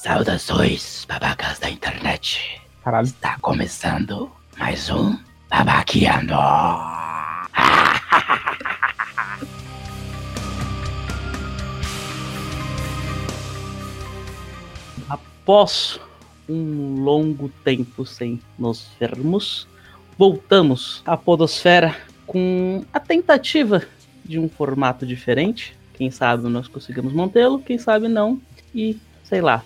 [0.00, 2.62] Saudações, babacas da internet.
[2.84, 3.04] Caralho.
[3.04, 5.18] Está começando mais um
[5.50, 6.34] Babaqueando.
[15.08, 15.98] Após
[16.48, 19.66] um longo tempo sem nos vermos,
[20.16, 23.82] voltamos à Podosfera com a tentativa
[24.24, 25.76] de um formato diferente.
[25.94, 28.40] Quem sabe nós conseguimos mantê-lo, quem sabe não,
[28.72, 29.64] e sei lá.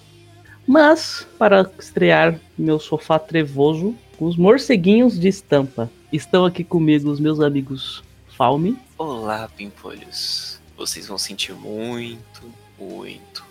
[0.67, 5.91] Mas, para estrear meu sofá trevoso, os morceguinhos de estampa.
[6.13, 8.77] Estão aqui comigo os meus amigos Falme.
[8.97, 10.61] Olá, pimpolhos.
[10.77, 12.43] Vocês vão sentir muito,
[12.79, 13.45] muito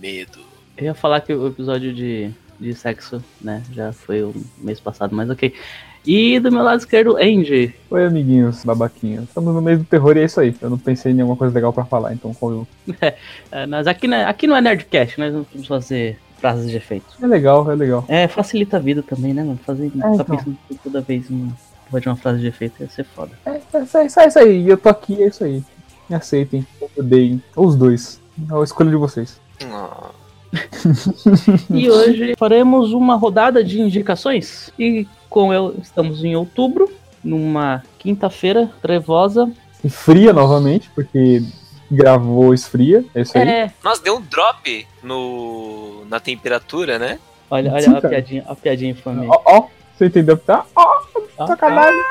[0.00, 0.38] medo.
[0.76, 5.14] Eu ia falar que o episódio de, de sexo, né, já foi o mês passado,
[5.14, 5.52] mas ok.
[6.06, 7.74] E do meu lado esquerdo, Angie.
[7.90, 9.24] Oi, amiguinhos, babaquinhos.
[9.24, 10.54] Estamos no meio do terror e é isso aí.
[10.60, 12.66] Eu não pensei em nenhuma coisa legal pra falar, então como
[13.50, 16.76] É, mas aqui, não é- aqui não é Nerdcast, nós não vamos fazer frases de
[16.76, 17.06] efeito.
[17.22, 18.04] É legal, é legal.
[18.06, 19.58] É, facilita a vida também, né, mano?
[19.64, 20.24] Fazer, ficar então.
[20.26, 21.50] pensando toda vez em
[21.90, 23.30] de uma frase de efeito ia ser foda.
[23.46, 24.62] É, é, isso aí, isso aí, isso aí.
[24.62, 25.64] E eu tô aqui, é isso aí.
[26.10, 26.66] Me aceitem,
[26.98, 27.42] odeiem.
[27.56, 28.20] Ou os dois.
[28.50, 29.40] É a escolha de vocês.
[29.64, 30.10] Ah,
[31.70, 34.70] E hoje faremos uma rodada de indicações.
[34.78, 39.50] E com eu estamos em outubro, numa quinta-feira trevosa.
[39.82, 41.42] E fria novamente, porque
[41.90, 43.04] gravou esfria.
[43.14, 43.48] É isso aí.
[43.48, 47.18] É, Nossa, deu um drop no, na temperatura, né?
[47.50, 48.08] olha, olha Sim, a cara.
[48.08, 49.26] piadinha, a piadinha infame.
[49.28, 49.66] Ó, ó.
[49.96, 50.36] Você entendeu?
[50.36, 50.66] Tá?
[50.74, 51.02] Ó,
[51.38, 51.46] Ó.
[51.46, 52.02] sacanagem.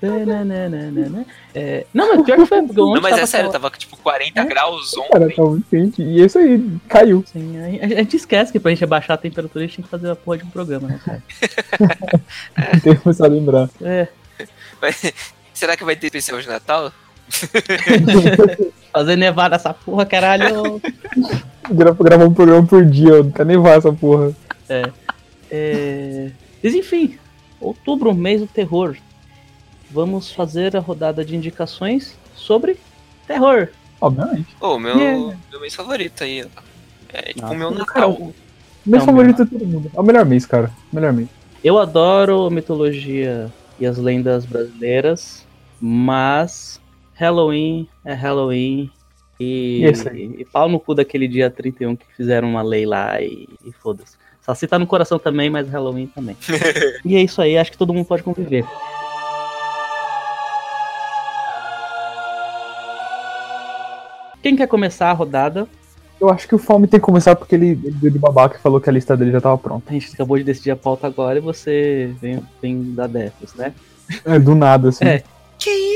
[0.00, 1.26] Tananana.
[1.58, 2.60] É, não, mas pior que foi.
[2.60, 5.36] Não, mas é tava sério, tava tipo 40 graus Cara, ontem.
[5.36, 6.02] tá muito quente.
[6.02, 7.24] E é isso aí, caiu.
[7.32, 9.90] Sim, a, a gente esquece que pra gente abaixar a temperatura a gente tem que
[9.90, 11.22] fazer a porra de um programa, né, cara?
[12.84, 13.70] Tem que começar a lembrar.
[13.80, 14.06] É,
[14.82, 15.14] Mas-
[15.54, 16.92] Será que vai ter especial de Natal?
[18.92, 20.80] fazer nevar nessa porra, caralho.
[21.70, 24.32] Gra- Gravar um programa por dia, não quer nem vai essa porra.
[25.50, 26.30] É...
[26.62, 27.18] Mas enfim,
[27.60, 28.96] outubro, mês do terror.
[29.90, 32.76] Vamos fazer a rodada de indicações sobre
[33.26, 33.68] terror.
[34.00, 34.48] Obviamente.
[34.60, 35.36] Ô, meu, Yeah.
[35.50, 36.44] meu mês favorito aí.
[37.12, 38.18] É tipo o meu cara, Natal.
[38.84, 39.90] Mês Não, favorito de todo mundo.
[39.94, 40.70] É o melhor mês, cara.
[40.92, 41.28] Melhor mês.
[41.62, 45.46] Eu adoro mitologia e as lendas brasileiras,
[45.80, 46.80] mas
[47.16, 48.90] Halloween é Halloween.
[49.40, 49.82] E,
[50.14, 53.72] E e pau no cu daquele dia 31 que fizeram uma lei lá e, e
[53.72, 54.16] foda-se.
[54.40, 56.36] Saci tá no coração também, mas Halloween também.
[57.04, 58.64] e é isso aí, acho que todo mundo pode conviver.
[64.42, 65.66] Quem quer começar a rodada?
[66.20, 68.60] Eu acho que o Fome tem que começar porque ele, ele deu de babaca e
[68.60, 69.90] falou que a lista dele já tava pronta.
[69.90, 73.74] A gente acabou de decidir a pauta agora e você vem, vem dar dessas, né?
[74.24, 75.04] É, do nada, assim.
[75.04, 75.22] É.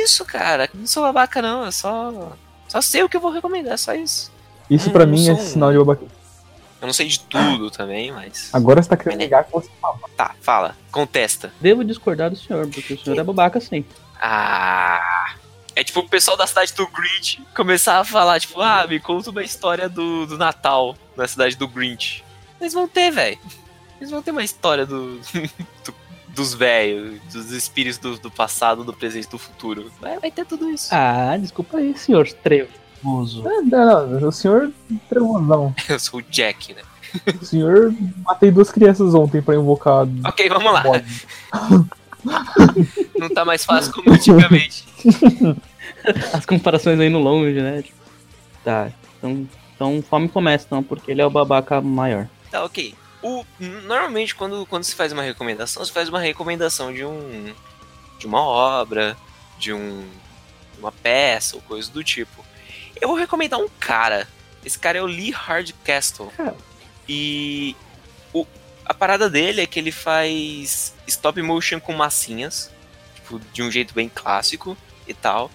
[0.02, 0.68] Isso, cara?
[0.74, 1.64] Não sou babaca, não.
[1.64, 2.32] Eu só.
[2.68, 4.30] Só sei o que eu vou recomendar, só isso.
[4.68, 6.04] Isso pra Hum, mim é um- sinal de babaca.
[6.80, 8.48] Eu não sei de tudo também, mas.
[8.52, 9.98] Agora você tá querendo negar que você fala.
[10.16, 10.76] Tá, fala.
[10.90, 11.52] Contesta.
[11.60, 13.84] Devo discordar do senhor, porque o senhor é babaca sim.
[14.18, 15.34] Ah.
[15.76, 19.30] É tipo o pessoal da cidade do Grinch começar a falar, tipo, ah, me conta
[19.30, 22.24] uma história do, do Natal na cidade do Grinch.
[22.60, 23.38] Eles vão ter, velho.
[23.98, 25.20] Eles vão ter uma história do-
[26.34, 29.90] dos velhos, dos espíritos do, do passado, do presente e do futuro.
[30.00, 30.88] Vai, vai ter tudo isso.
[30.92, 33.46] Ah, desculpa aí, senhor trevoso.
[33.48, 34.72] É, não, não, o senhor
[35.08, 35.74] tremosão.
[35.88, 36.82] Eu sou o Jack, né?
[37.40, 37.92] O senhor
[38.24, 40.06] matei duas crianças ontem pra invocar.
[40.24, 40.82] Ok, vamos lá.
[43.18, 44.84] Não tá mais fácil como antigamente.
[46.32, 47.82] As comparações aí no longe, né?
[47.82, 48.00] Tipo,
[48.64, 52.28] Tá, então, então fome começa, então, porque ele é o babaca maior.
[52.50, 52.94] Tá, ok.
[53.22, 57.54] O, normalmente, quando, quando se faz uma recomendação, se faz uma recomendação de um.
[58.18, 59.16] de uma obra,
[59.58, 60.08] de um.
[60.78, 62.44] uma peça ou coisa do tipo.
[63.00, 64.26] Eu vou recomendar um cara.
[64.64, 66.30] Esse cara é o Lee Hardcastle.
[66.36, 66.56] Cara.
[67.08, 67.76] E
[68.32, 68.46] o,
[68.84, 72.70] a parada dele é que ele faz stop motion com massinhas,
[73.14, 75.50] tipo, de um jeito bem clássico e tal.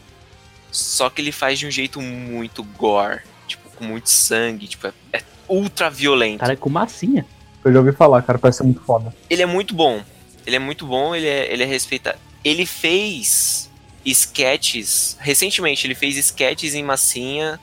[0.71, 4.93] Só que ele faz de um jeito muito gore, tipo, com muito sangue, tipo, é,
[5.13, 6.39] é ultra violento.
[6.39, 7.25] Cara, é com massinha.
[7.65, 9.13] Eu já ouvi falar, cara, parece ser muito foda.
[9.29, 10.01] Ele é muito bom.
[10.45, 12.19] Ele é muito bom, ele é, ele é respeitado.
[12.43, 13.69] Ele fez
[14.05, 15.17] sketches.
[15.19, 17.59] Recentemente, ele fez sketches em massinha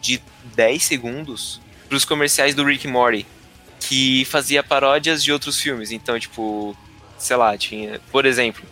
[0.00, 0.20] de
[0.56, 3.26] 10 segundos pros comerciais do Rick Morty.
[3.80, 5.92] Que fazia paródias de outros filmes.
[5.92, 6.76] Então, tipo,
[7.18, 8.00] sei lá, tinha.
[8.10, 8.64] Por exemplo,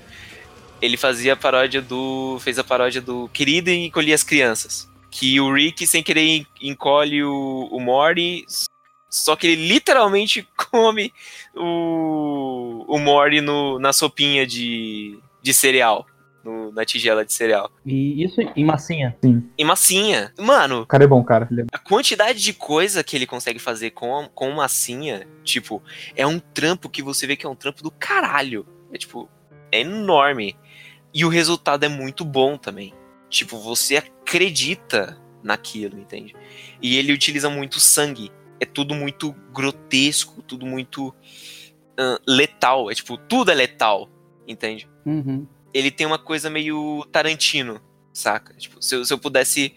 [0.80, 2.38] ele fazia a paródia do.
[2.40, 4.88] fez a paródia do Querido e Encolhi as Crianças.
[5.10, 8.44] Que o Rick, sem querer, en- encolhe o, o Morty.
[9.12, 11.12] Só que ele literalmente come
[11.54, 16.06] o, o Mori no, na sopinha de, de cereal.
[16.44, 17.70] no- na tigela de cereal.
[17.84, 19.14] E isso em massinha.
[19.58, 20.32] E massinha.
[20.40, 21.46] Mano, O cara é bom, cara.
[21.56, 25.82] É- a quantidade de coisa que ele consegue fazer com, com massinha, tipo,
[26.16, 28.66] é um trampo que você vê que é um trampo do caralho.
[28.92, 29.28] É tipo,
[29.70, 30.56] é enorme.
[31.14, 32.92] E o resultado é muito bom também.
[33.28, 36.34] Tipo, você acredita naquilo, entende?
[36.80, 38.32] E ele utiliza muito sangue.
[38.62, 41.12] É tudo muito grotesco, tudo muito
[41.98, 42.88] ah, letal.
[42.92, 44.08] É tipo, tudo é letal,
[44.46, 44.88] entende?
[45.04, 45.44] Uhum.
[45.74, 47.80] ele tem uma coisa meio Tarantino,
[48.12, 48.54] saca?
[48.54, 49.74] Tipo, se eu, se eu pudesse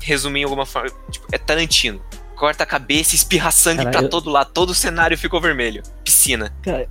[0.00, 2.00] resumir em alguma forma, tipo, é Tarantino.
[2.36, 5.82] Corta a cabeça, espirra sangue Cara, pra eu- todo lado, todo o cenário ficou vermelho.
[6.04, 6.54] Piscina.
[6.62, 6.86] Pra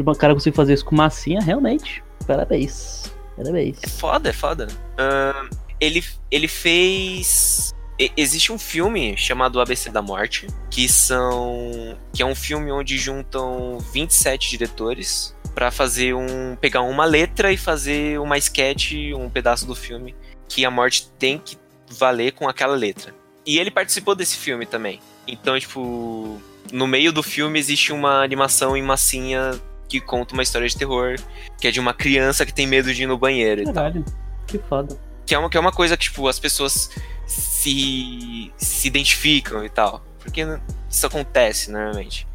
[0.00, 2.04] um cara conseguir fazer isso com massinha, realmente.
[2.24, 3.12] Parabéns.
[3.36, 3.78] Parabéns.
[3.82, 4.68] É foda, é foda.
[4.96, 5.48] Ahn,
[5.80, 7.74] ele, ele fez.
[8.16, 11.96] Existe um filme chamado ABC da Morte, que são.
[12.12, 16.56] que é um filme onde juntam 27 diretores pra fazer um.
[16.60, 20.14] pegar uma letra e fazer uma sketch, um pedaço do filme,
[20.48, 21.56] que a morte tem que
[21.90, 23.14] valer com aquela letra.
[23.44, 25.00] E ele participou desse filme também.
[25.26, 26.40] Então, tipo.
[26.72, 31.16] No meio do filme existe uma animação em massinha que conta uma história de terror,
[31.60, 33.70] que é de uma criança que tem medo de ir no banheiro.
[33.72, 34.02] Caralho.
[34.46, 34.98] Que foda.
[35.26, 36.90] Que é uma, que é uma coisa que, tipo, as pessoas
[37.26, 40.04] se, se identificam e tal.
[40.18, 40.42] Porque
[40.88, 42.26] isso acontece normalmente.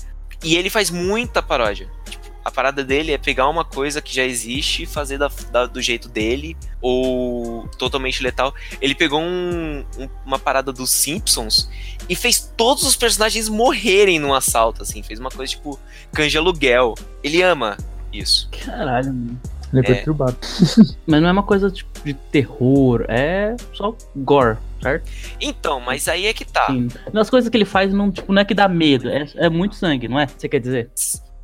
[0.44, 1.90] E ele faz muita paródia.
[2.10, 5.66] Tipo, a parada dele é pegar uma coisa que já existe e fazer da, da-
[5.66, 8.54] do jeito dele, ou totalmente letal.
[8.82, 11.70] Ele pegou um- um- uma parada dos Simpsons
[12.08, 15.02] e fez todos os personagens morrerem num assalto, assim.
[15.04, 15.80] Fez uma coisa tipo
[16.14, 16.94] canja aluguel.
[17.24, 17.76] Ele ama
[18.14, 18.50] isso.
[18.66, 19.42] Caralho, mano.
[19.74, 19.94] Ele é É.
[19.96, 20.38] perturbado.
[21.06, 25.10] Mas não é uma coisa tipo de terror, é só gore, certo?
[25.40, 26.68] Então, mas aí é que tá.
[26.68, 26.88] Sim.
[27.14, 29.76] As coisas que ele faz não, tipo, não é que dá medo, é, é muito
[29.76, 30.28] sangue, não é?
[30.28, 30.92] Você quer dizer?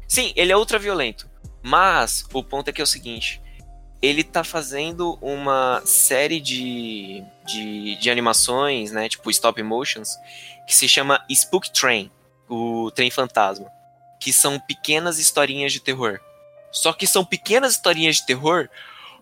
[0.08, 1.30] Sim, ele é ultra violento.
[1.62, 3.42] Mas o ponto é que é o seguinte:
[4.02, 9.08] ele tá fazendo uma série de, de, de animações, né?
[9.08, 10.18] Tipo stop motions,
[10.68, 12.12] que se chama Spook Train
[12.50, 13.72] o trem fantasma.
[14.20, 16.20] Que são pequenas historinhas de terror.
[16.72, 18.70] Só que são pequenas historinhas de terror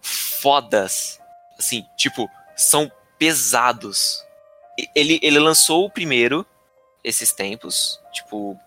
[0.02, 1.19] fodas.
[1.58, 2.92] Assim, tipo, são
[3.22, 4.26] pesados.
[4.96, 6.44] Ele, ele lançou o primeiro
[7.04, 8.60] esses tempos, tipo,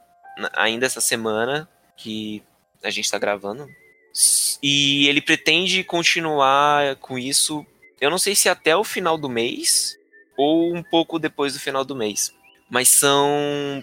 [0.52, 2.40] ainda essa semana que
[2.80, 3.66] a gente tá gravando.
[4.62, 7.66] E ele pretende continuar com isso,
[8.00, 9.98] eu não sei se até o final do mês
[10.36, 12.32] ou um pouco depois do final do mês.
[12.70, 13.82] Mas são,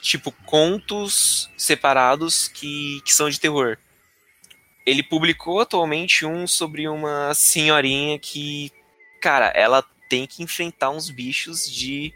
[0.00, 3.76] tipo, contos separados que, que são de terror.
[4.86, 8.72] Ele publicou atualmente um sobre uma senhorinha que,
[9.20, 12.12] cara, ela tem que enfrentar uns bichos de,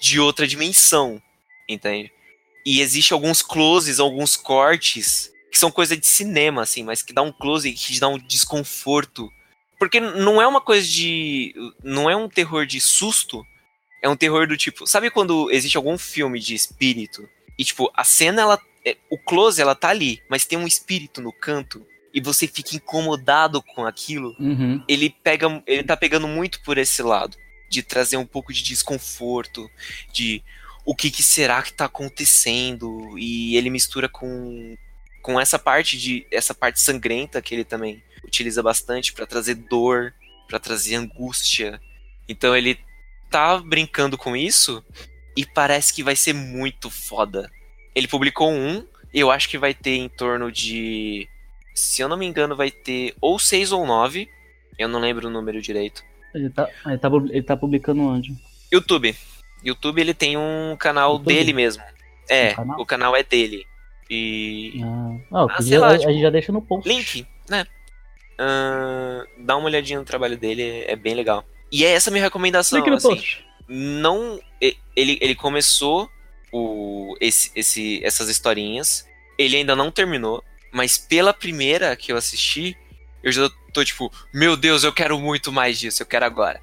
[0.00, 1.22] de outra dimensão,
[1.68, 2.12] entende?
[2.64, 7.22] E existe alguns closes, alguns cortes que são coisa de cinema, assim, mas que dá
[7.22, 9.30] um close e que dá um desconforto.
[9.78, 11.54] Porque não é uma coisa de.
[11.82, 13.44] Não é um terror de susto.
[14.02, 14.86] É um terror do tipo.
[14.86, 17.28] Sabe quando existe algum filme de espírito?
[17.58, 18.60] E, tipo, a cena, ela.
[18.84, 21.84] é- O close, ela tá ali, mas tem um espírito no canto.
[22.12, 24.82] E você fica incomodado com aquilo Uhum.
[24.88, 27.36] ele pega ele tá pegando muito por esse lado
[27.68, 29.70] de trazer um pouco de desconforto
[30.12, 30.42] de
[30.84, 34.76] o que, que será que tá acontecendo e ele mistura com
[35.22, 40.12] com essa parte de essa parte sangrenta que ele também utiliza bastante pra trazer dor
[40.48, 41.80] pra trazer angústia
[42.28, 42.78] então ele
[43.30, 44.82] tá brincando com isso
[45.36, 47.50] e parece que vai ser muito foda
[47.94, 51.28] ele publicou um eu acho que vai ter em torno de
[51.74, 54.28] se eu não me engano vai ter ou seis ou nove
[54.78, 56.02] eu não lembro o número direito.
[56.34, 58.34] Ele tá, ele, tá, ele tá publicando onde?
[58.72, 59.14] YouTube.
[59.62, 61.34] YouTube ele tem um canal YouTube?
[61.34, 61.82] dele mesmo.
[62.28, 62.80] É, canal?
[62.80, 63.66] o canal é dele.
[64.08, 64.80] E.
[64.82, 66.88] Ah, ah, sei podia- lá, a, a tipo, gente já deixa no post.
[66.88, 67.66] Link, né?
[68.38, 71.44] Ahn, dá uma olhadinha no trabalho dele, é bem legal.
[71.70, 72.78] E é essa minha recomendação.
[72.78, 73.44] Link no assim, post.
[73.68, 74.40] não.
[74.96, 76.10] Ele, ele começou
[76.52, 79.06] o, esse, esse, essas historinhas.
[79.38, 80.42] Ele ainda não terminou.
[80.72, 82.76] Mas pela primeira que eu assisti,
[83.22, 86.60] eu já tô tipo, meu Deus, eu quero muito mais disso, eu quero agora.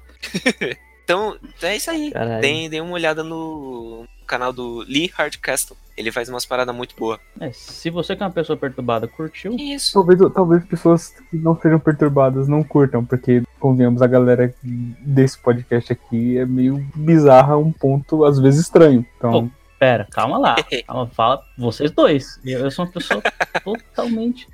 [1.04, 2.10] então, é isso aí.
[2.10, 2.40] Caralho.
[2.40, 5.76] Deem, deem uma olhada no canal do Lee Hardcastle.
[5.96, 7.18] Ele faz umas paradas muito boas.
[7.40, 9.94] É, se você que é uma pessoa perturbada curtiu, Isso.
[9.94, 15.92] Talvez, talvez pessoas que não sejam perturbadas não curtam, porque, convenhamos, a galera desse podcast
[15.92, 19.04] aqui é meio bizarra, um ponto às vezes estranho.
[19.16, 20.56] Então, pera, calma lá.
[20.86, 22.40] Calma, fala vocês dois.
[22.44, 23.22] Eu, eu sou uma pessoa
[23.64, 24.48] totalmente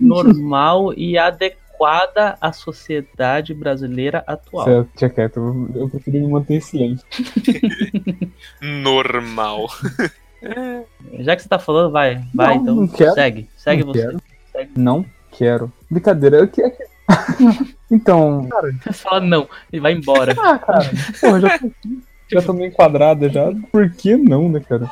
[0.00, 4.64] normal e adequada à sociedade brasileira atual.
[4.64, 5.36] certo, tia quieto,
[5.74, 7.06] eu, eu preferi me manter em silêncio.
[8.60, 9.66] Normal.
[11.18, 13.14] Já que você tá falando, vai, vai, Não, então não quero.
[13.14, 13.48] segue.
[13.56, 14.00] Segue Não você.
[14.06, 14.68] quero.
[14.76, 15.72] Não quero.
[15.90, 16.72] Brincadeira, é que, é
[17.90, 20.34] Então, cara, Você fala não e vai embora.
[20.38, 21.70] ah, cara, porra, já tô,
[22.30, 23.52] já tô meio enquadrada já.
[23.70, 24.88] Por que não, né, cara?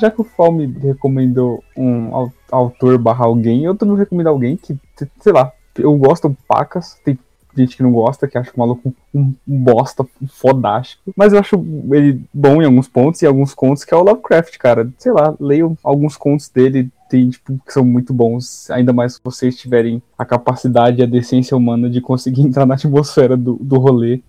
[0.00, 4.32] Já que o Fal me recomendou um au- autor barra alguém, eu também vou recomendar
[4.32, 4.76] alguém que,
[5.20, 7.18] sei lá, eu gosto Pacas, tem
[7.54, 11.56] gente que não gosta, que acha o maluco um, um bosta fodástico, mas eu acho
[11.92, 14.88] ele bom em alguns pontos e alguns contos que é o Lovecraft, cara.
[14.98, 19.20] Sei lá, leio alguns contos dele, tem, tipo, que são muito bons, ainda mais se
[19.22, 23.78] vocês tiverem a capacidade e a decência humana de conseguir entrar na atmosfera do, do
[23.78, 24.22] rolê,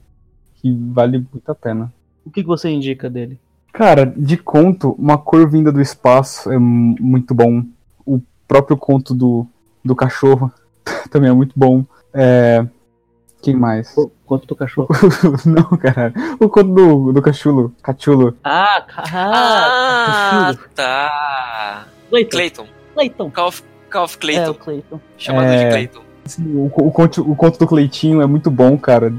[0.56, 1.94] que vale muito a pena.
[2.26, 3.40] O que você indica dele?
[3.72, 7.64] Cara, de conto, Uma Cor Vinda do Espaço é mu- muito bom.
[8.06, 9.48] O próprio conto do,
[9.86, 10.52] do cachorro
[11.10, 11.86] também é muito bom.
[12.14, 12.66] É...
[13.42, 13.94] Quem mais?
[13.96, 14.88] Pô, Quanto do cachorro?
[15.46, 16.14] Não, cara.
[16.40, 17.74] O conto do, do cachulo.
[17.82, 18.36] Cachulo.
[18.44, 21.88] Ah, ah, Ah, tá.
[22.12, 22.30] Clayton.
[22.38, 22.66] Clayton.
[22.94, 23.30] Clayton.
[23.32, 24.52] Call of, Call of É, Clayton.
[24.52, 25.00] o Clayton.
[25.18, 25.64] Chamado É.
[25.64, 26.02] de Clayton.
[26.24, 29.12] Assim, o, o, conto, o conto do Cleitinho é muito bom, cara.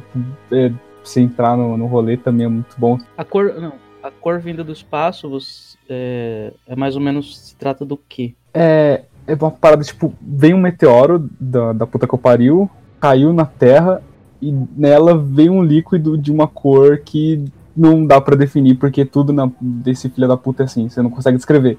[0.52, 0.70] É,
[1.02, 2.96] você entrar no, no rolê também é muito bom.
[3.16, 3.72] A cor, não,
[4.02, 8.34] a cor vinda do espaço você, é, é mais ou menos se trata do quê?
[8.54, 12.70] É, é uma parada, tipo, vem um meteoro da, da puta que eu pariu,
[13.00, 14.00] caiu na Terra
[14.40, 17.44] e nela veio um líquido de uma cor que
[17.76, 21.10] não dá pra definir, porque tudo na, desse filho da puta é assim, você não
[21.10, 21.78] consegue descrever.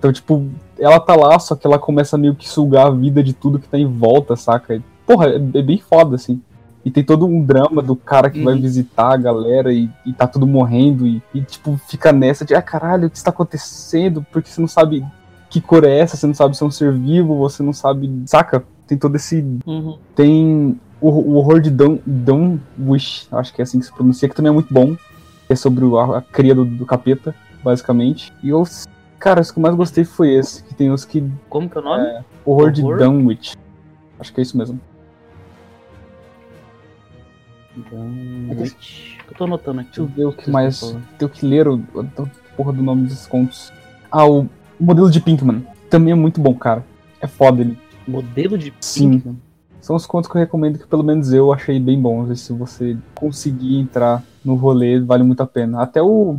[0.00, 0.46] Então, tipo,
[0.78, 3.68] ela tá lá, só que ela começa meio que sugar a vida de tudo que
[3.68, 4.82] tá em volta, saca?
[5.06, 6.40] Porra, é, é bem foda, assim.
[6.82, 8.60] E tem todo um drama do cara que vai Uhum.
[8.62, 12.62] visitar a galera e, e tá tudo morrendo e, e, tipo, fica nessa de, ah,
[12.62, 14.24] caralho, o que está acontecendo?
[14.32, 15.04] Porque você não sabe
[15.50, 18.10] que cor é essa, você não sabe se é um ser vivo, você não sabe,
[18.24, 18.64] saca?
[18.86, 19.98] Tem todo esse Uhum.
[20.16, 24.26] tem o, o horror de Don't, Don't Wish, acho que é assim que se pronuncia,
[24.30, 24.96] que também é muito bom.
[25.46, 28.32] É sobre a, a cria do, do capeta, basicamente.
[28.42, 28.62] E eu,
[29.20, 31.30] cara, os que eu mais gostei foi esse, que tem os que.
[31.48, 32.24] Como que é o nome?
[32.44, 32.98] Horror, de Horror?
[32.98, 33.56] Dunwich.
[34.18, 34.80] Acho que é isso mesmo.
[37.76, 39.18] Dunwich.
[39.28, 39.90] Eu tô anotando aqui.
[39.90, 40.96] Deixa eu ver o que mais.
[41.18, 41.78] Tenho que ler o,
[42.56, 43.72] porra do nome desses contos.
[44.10, 44.48] Ah, o, o
[44.80, 45.64] modelo de Pinkman.
[45.88, 46.84] Também é muito bom, cara.
[47.20, 47.78] É foda ele.
[48.08, 49.10] Modelo de Sim.
[49.12, 49.36] Pinkman.
[49.80, 52.30] São os contos que eu recomendo que pelo menos eu achei bem bons.
[52.30, 55.82] E se você conseguir entrar no rolê, vale muito a pena.
[55.82, 56.38] Até o.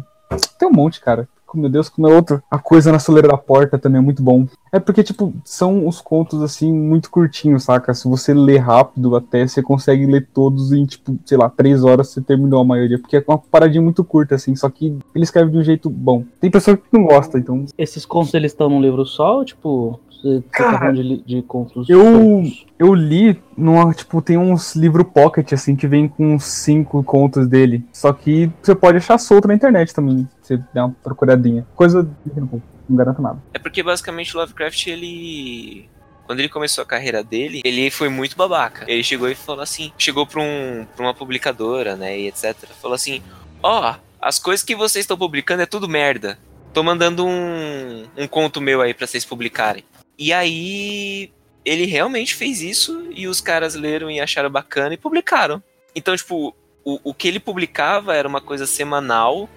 [0.57, 1.27] Tem um monte, cara.
[1.57, 2.41] Meu Deus, como é outro.
[2.49, 4.45] A coisa na soleira da porta também é muito bom.
[4.71, 7.93] É porque, tipo, são os contos, assim, muito curtinhos, saca?
[7.93, 12.09] Se você ler rápido até, você consegue ler todos em, tipo, sei lá, três horas
[12.09, 12.99] você terminou a maioria.
[12.99, 16.23] Porque é uma paradinha muito curta, assim, só que ele escreve de um jeito bom.
[16.39, 17.65] Tem pessoa que não gosta, então.
[17.77, 19.99] Esses contos eles estão num livro só ou tipo.
[20.21, 22.43] Você você tá Cara, de, de contos eu-?
[22.77, 27.47] Eu li numa, tipo, tem uns livro pocket, assim, que vem com uns cinco contos
[27.47, 27.83] dele.
[27.91, 30.27] Só que você pode achar solto na internet também.
[30.41, 31.65] Você dá uma procuradinha.
[31.75, 32.07] Coisa.
[32.25, 33.41] Não garanto nada.
[33.53, 35.89] É porque basicamente o Lovecraft, ele.
[36.25, 38.85] Quando ele começou a carreira dele, ele foi muito babaca.
[38.87, 42.55] Ele chegou e falou assim: chegou pra, um, pra uma publicadora, né, e etc.
[42.81, 43.21] Falou assim:
[43.61, 46.37] Ó, as coisas que vocês estão publicando é tudo merda.
[46.73, 49.83] Tô mandando um, um conto meu aí pra vocês publicarem.
[50.21, 51.31] E aí.
[51.63, 55.61] Ele realmente fez isso e os caras leram e acharam bacana e publicaram.
[55.95, 59.47] Então, tipo, o, o que ele publicava era uma coisa semanal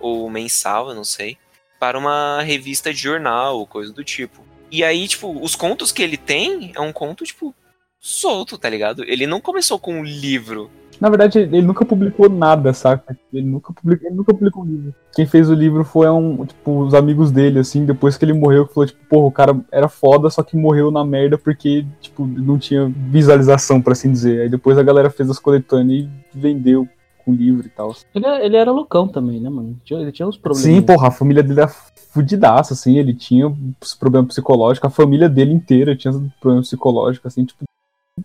[0.00, 1.38] ou mensal, eu não sei
[1.82, 4.46] para uma revista de jornal, ou coisa do tipo.
[4.70, 7.52] E aí, tipo, os contos que ele tem é um conto, tipo,
[7.98, 9.02] solto, tá ligado?
[9.02, 10.70] Ele não começou com um livro.
[11.02, 13.16] Na verdade, ele nunca publicou nada, saca?
[13.32, 14.94] Ele nunca publicou, ele nunca publicou um livro.
[15.16, 18.68] Quem fez o livro foi um, tipo, os amigos dele, assim, depois que ele morreu,
[18.68, 22.24] que falou, tipo, porra, o cara era foda, só que morreu na merda porque, tipo,
[22.24, 24.42] não tinha visualização, por assim dizer.
[24.42, 26.86] Aí depois a galera fez as coletâneas e vendeu
[27.24, 27.92] com livro e tal.
[28.14, 29.76] Ele, ele era loucão também, né, mano?
[29.84, 30.62] Tinha- Ele tinha uns problemas.
[30.64, 31.68] Sim, porra, a família dele era
[32.12, 33.52] fudidaça, assim, ele tinha
[33.98, 37.64] problemas psicológicos, a família dele inteira tinha problemas psicológicos, assim, tipo,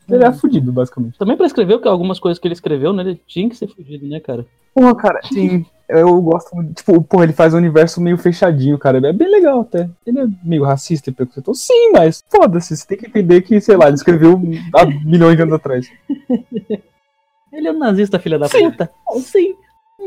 [0.10, 1.18] ele era fudido, basicamente.
[1.18, 3.04] Também pra escrever, porque algumas coisas que ele escreveu, né?
[3.04, 4.46] Ele tinha que ser fugido, né, cara?
[4.74, 8.98] Porra, cara, sim, eu gosto, muito- tipo, porra, ele faz um universo meio fechadinho, cara,
[9.08, 9.90] é bem legal até.
[10.06, 13.76] Ele é meio racista e preconceituoso, sim, mas foda-se, você tem que entender que, sei
[13.76, 14.40] lá, ele escreveu
[14.76, 15.90] há milhões de anos atrás.
[17.52, 18.70] Ele é um nazista, filha da Sim.
[18.70, 18.92] puta?
[19.22, 19.56] Sim.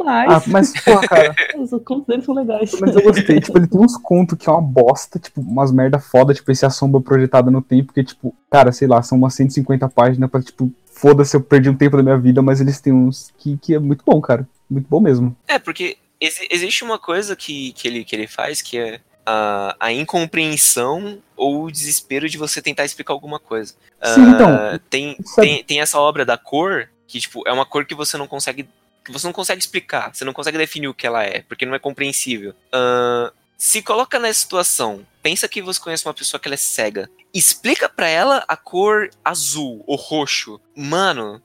[0.06, 2.72] Ah, Mas mas, porra, cara, os contos dele são legais.
[2.80, 5.98] mas eu gostei, tipo, ele tem uns contos que é uma bosta, tipo, umas merda
[5.98, 9.34] foda, tipo, esse A Sombra Projetada no Tempo, que, tipo, cara, sei lá, são umas
[9.34, 12.92] 150 páginas pra, tipo, foda-se, eu perdi um tempo da minha vida, mas eles têm
[12.92, 15.34] uns que, que é muito bom, cara, muito bom mesmo.
[15.48, 19.76] É, porque exi- existe uma coisa que, que, ele, que ele faz que é a,
[19.80, 23.72] a incompreensão ou o desespero de você tentar explicar alguma coisa.
[23.72, 27.66] Sim, Ah, então, tem, sabe- tem, tem essa obra da cor, que, tipo, é uma
[27.66, 28.68] cor que você não consegue.
[29.12, 31.74] Que você não consegue explicar, você não consegue definir o que ela é, porque não
[31.74, 32.54] é compreensível.
[32.72, 37.10] Ah, Se coloca nessa situação, pensa que você conhece uma pessoa que ela é cega.
[37.34, 40.58] Explica pra ela a cor azul ou roxo.
[40.74, 41.42] Mano,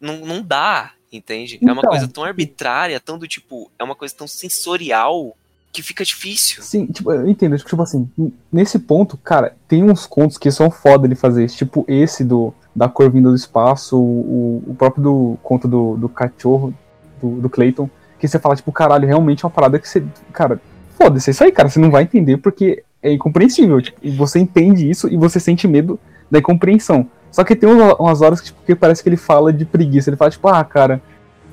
[0.00, 1.58] não, não dá, entende?
[1.60, 1.90] é uma Então.
[1.90, 5.36] coisa tão arbitrária, tão do tipo, é uma coisa tão sensorial
[5.72, 6.62] que fica difícil.
[6.62, 7.56] Sim, tipo, eu entendo.
[7.58, 8.08] Tipo assim,
[8.52, 11.44] nesse ponto, cara, tem uns contos que são foda ele fazer.
[11.46, 15.96] isso, Tipo esse do da cor vinda do espaço, o, o próprio do conto do,
[15.96, 16.72] do cachorro,
[17.22, 17.88] do, do Clayton,
[18.18, 20.02] que você fala, tipo, caralho, realmente é uma parada que você.
[20.32, 20.60] Cara,
[20.98, 21.68] foda-se, é isso aí, cara.
[21.68, 23.80] Você não vai entender porque é incompreensível.
[23.80, 25.98] Tipo, e você entende isso e você sente medo
[26.30, 27.08] da incompreensão.
[27.30, 30.10] Só que tem umas horas que, tipo, que parece que ele fala de preguiça.
[30.10, 31.00] Ele fala, tipo, ah, cara,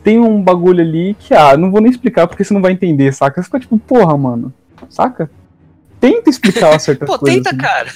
[0.03, 3.13] tem um bagulho ali que, ah, não vou nem explicar porque você não vai entender,
[3.13, 3.41] saca?
[3.41, 4.53] Você fica tipo, porra, mano,
[4.89, 5.29] saca?
[5.99, 7.37] Tenta explicar certas Pô, coisas.
[7.37, 7.57] tenta, assim.
[7.57, 7.89] cara.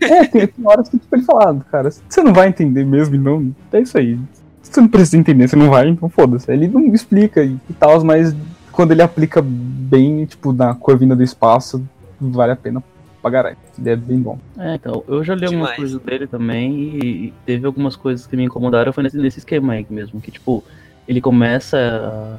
[0.00, 3.14] É, tem, tem horas que tipo, ele fala, ah, cara, você não vai entender mesmo,
[3.16, 4.18] então é isso aí.
[4.62, 6.50] Você não precisa entender, você não vai, então foda-se.
[6.52, 8.34] Ele não explica e, tal, mas
[8.70, 11.84] quando ele aplica bem, tipo, na corvina do espaço,
[12.20, 12.82] vale a pena
[13.20, 13.56] pagar.
[13.78, 14.38] Ele é bem bom.
[14.58, 15.76] É, então, eu já li algumas Demais.
[15.76, 19.86] coisas dele também e teve algumas coisas que me incomodaram, foi nesse, nesse esquema aí
[19.88, 20.62] mesmo, que tipo,
[21.06, 22.38] ele começa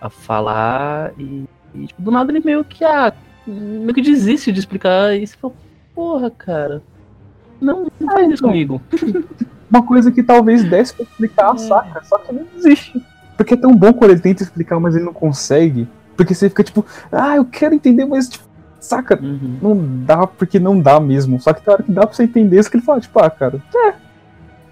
[0.00, 3.12] a, a falar e, e, tipo, do nada ele meio que, ah,
[3.46, 5.54] meio que desiste de explicar e você fala,
[5.94, 6.82] porra, cara,
[7.60, 8.80] não, não faz isso comigo.
[9.72, 11.58] Uma coisa que talvez desse pra explicar, É.
[11.58, 12.04] saca?
[12.04, 13.02] Só que ele desiste.
[13.36, 15.88] Porque é tão bom quando ele tenta explicar, mas ele não consegue.
[16.16, 18.44] Porque você fica tipo, ah, eu quero entender, mas tipo,
[18.78, 19.18] saca?
[19.22, 19.58] Uhum.
[19.62, 21.40] Não dá porque não dá mesmo.
[21.40, 23.30] Só que tem hora que dá pra você entender isso que ele fala, tipo, ah,
[23.30, 23.88] cara, é,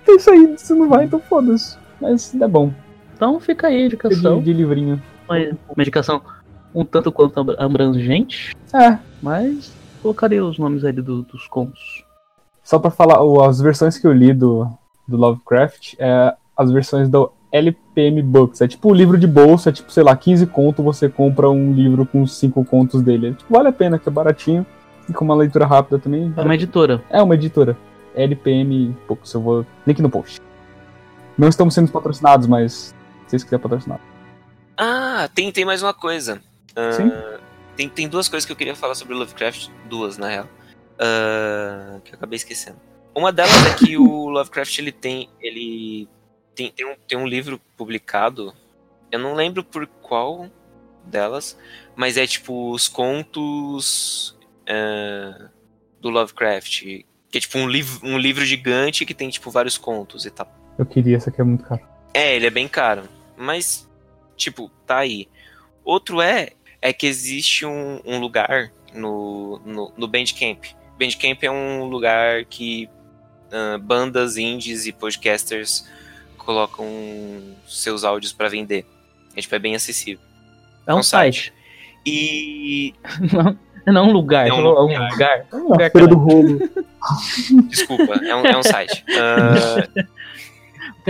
[0.09, 1.78] é isso aí, você não vai, então foda-se.
[2.00, 2.71] Mas é bom.
[3.16, 5.02] Então fica aí a De, indicação, de livrinho.
[5.28, 5.37] uma
[5.76, 6.21] medicação
[6.75, 12.04] um tanto quanto abra- abrangente, É, mas colocarei os nomes ali do- dos contos.
[12.62, 14.71] só pra falar, as versões que eu li do,
[15.11, 18.61] do Lovecraft, é as versões do LPM Books.
[18.61, 21.73] É tipo o livro de bolsa, é tipo, sei lá, 15 conto, você compra um
[21.73, 23.29] livro com 5 contos dele.
[23.29, 24.64] É, tipo, vale a pena, que é baratinho.
[25.09, 26.33] E com uma leitura rápida também.
[26.37, 27.02] É uma editora.
[27.11, 27.76] É uma editora.
[28.15, 29.67] LPM Books, eu vou.
[29.87, 30.41] Link no post.
[31.37, 34.00] Não estamos sendo patrocinados, mas se vocês quiserem patrocinar.
[34.76, 36.41] Ah, tem, tem mais uma coisa.
[36.76, 37.11] Ah, Sim.
[37.76, 39.71] Tem, tem duas coisas que eu queria falar sobre Lovecraft.
[39.89, 40.47] Duas, na real.
[40.99, 42.76] Ah, que eu acabei esquecendo.
[43.15, 45.29] Uma delas é que o Lovecraft ele tem.
[45.41, 46.09] Ele
[46.55, 48.55] tem, tem, um, tem um livro publicado.
[49.11, 50.49] Eu não lembro por qual
[51.05, 51.59] delas.
[51.97, 54.37] Mas é tipo os contos
[54.69, 55.49] ah,
[56.01, 56.83] do Lovecraft.
[56.83, 60.53] Que é tipo um, liv um livro gigante que tem tipo vários contos e tal.
[60.79, 61.83] Eu queria, essa aqui é muito caro.
[62.15, 63.03] É, ele é bem caro.
[63.37, 63.89] Mas,
[64.37, 65.29] tipo, tá aí.
[65.85, 70.65] Outro é, é que existe um, um lugar no, no, no Bandcamp.
[70.99, 72.89] Bandcamp é um lugar que
[73.52, 75.86] ah, bandas indies e podcasters
[76.36, 76.86] colocam
[77.69, 78.84] seus áudios pra vender.
[79.36, 80.21] É, tipo, é bem acessível.
[80.86, 81.52] É um um site.
[82.04, 82.95] E.
[83.86, 85.10] Não, não um lugar, É um é um lugar.
[85.10, 85.47] lugar.
[85.50, 86.06] É um A lugar, cara.
[86.06, 86.58] do rolo.
[87.69, 89.04] Desculpa, é um, é um site.
[89.19, 89.89] Ah,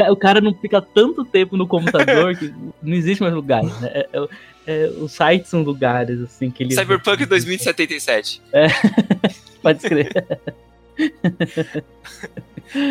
[0.10, 3.90] O cara não fica tanto tempo no computador que não existe mais lugares, né?
[3.92, 4.28] É- é-
[4.66, 6.74] é, os sites são lugares, assim, que ele.
[6.74, 8.40] Cyberpunk 2077.
[9.60, 10.12] Pode escrever.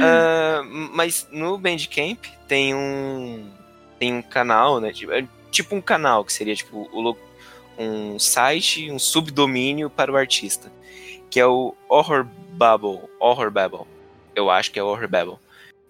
[0.01, 0.61] Ah,
[0.93, 3.49] mas no Bandcamp tem um
[3.97, 4.91] tem um canal, né?
[4.91, 6.89] Tipo, é tipo um canal que seria tipo
[7.77, 10.71] um site, um subdomínio para o artista,
[11.29, 13.85] que é o Horror Babble, Horror Babble.
[14.35, 15.37] Eu acho que é Horror Babble.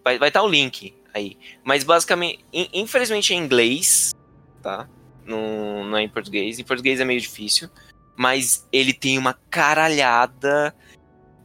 [0.03, 4.13] Vai vai estar o link aí, mas basicamente, in- infelizmente é em inglês,
[4.61, 4.87] tá?
[5.25, 6.59] Não, não é em português.
[6.59, 7.69] Em português é meio difícil,
[8.15, 10.75] mas ele tem uma caralhada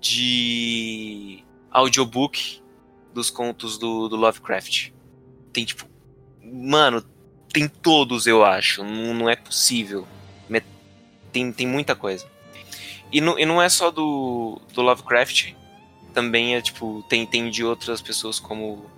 [0.05, 2.61] de audiobook
[3.13, 4.91] dos contos do, do Lovecraft.
[5.53, 5.89] Tem tipo.
[6.43, 7.03] Mano,
[7.53, 8.85] tem todos, eu acho.
[8.85, 10.07] Não, não é possível.
[11.33, 12.31] Tem, tem muita coisa.
[13.11, 15.55] E não, e não é só do, do Lovecraft.
[16.13, 17.05] Também é tipo.
[17.09, 18.89] Tem, tem de outras pessoas como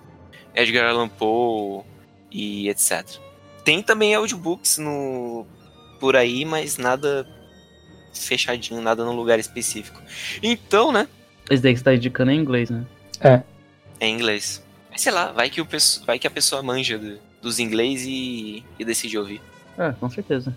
[0.53, 1.83] Edgar Allan Poe
[2.29, 3.07] e etc.
[3.63, 5.47] Tem também audiobooks no,
[5.99, 7.27] por aí, mas nada
[8.25, 10.01] fechadinho, nada num lugar específico.
[10.41, 11.07] Então, né?
[11.49, 12.85] Esse daí que você tá indicando é em inglês, né?
[13.21, 13.41] É
[13.99, 14.63] em inglês.
[14.91, 18.03] Mas sei lá, vai que, o, pesso- vai que a pessoa manja do- dos inglês
[18.05, 19.41] e, e decide ouvir.
[19.77, 20.55] É, com certeza.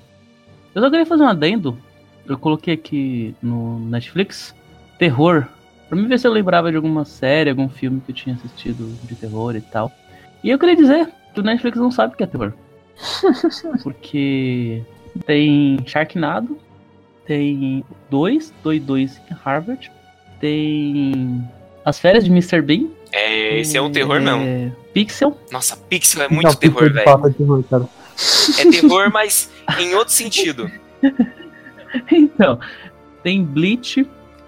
[0.74, 1.78] Eu só queria fazer um adendo.
[2.26, 4.54] Eu coloquei aqui no Netflix
[4.98, 5.46] terror.
[5.88, 8.94] Pra me ver se eu lembrava de alguma série, algum filme que eu tinha assistido
[9.04, 9.90] de terror e tal.
[10.44, 12.52] E eu queria dizer que o Netflix não sabe o que é terror.
[13.82, 14.82] Porque
[15.26, 16.58] tem Sharknado,
[17.30, 19.88] tem dois, dois, dois em Harvard,
[20.40, 21.48] tem
[21.84, 22.60] As Férias de Mr.
[22.60, 22.88] Bean.
[23.12, 24.40] É, esse é um terror, não.
[24.40, 25.38] é, Pixel.
[25.52, 27.08] Nossa, Pixel é muito Não, terror, velho.
[27.08, 27.88] é terror, cara.
[28.58, 30.68] É terror, mas em outro sentido.
[32.12, 32.58] Então,
[33.22, 34.06] tem Bleach,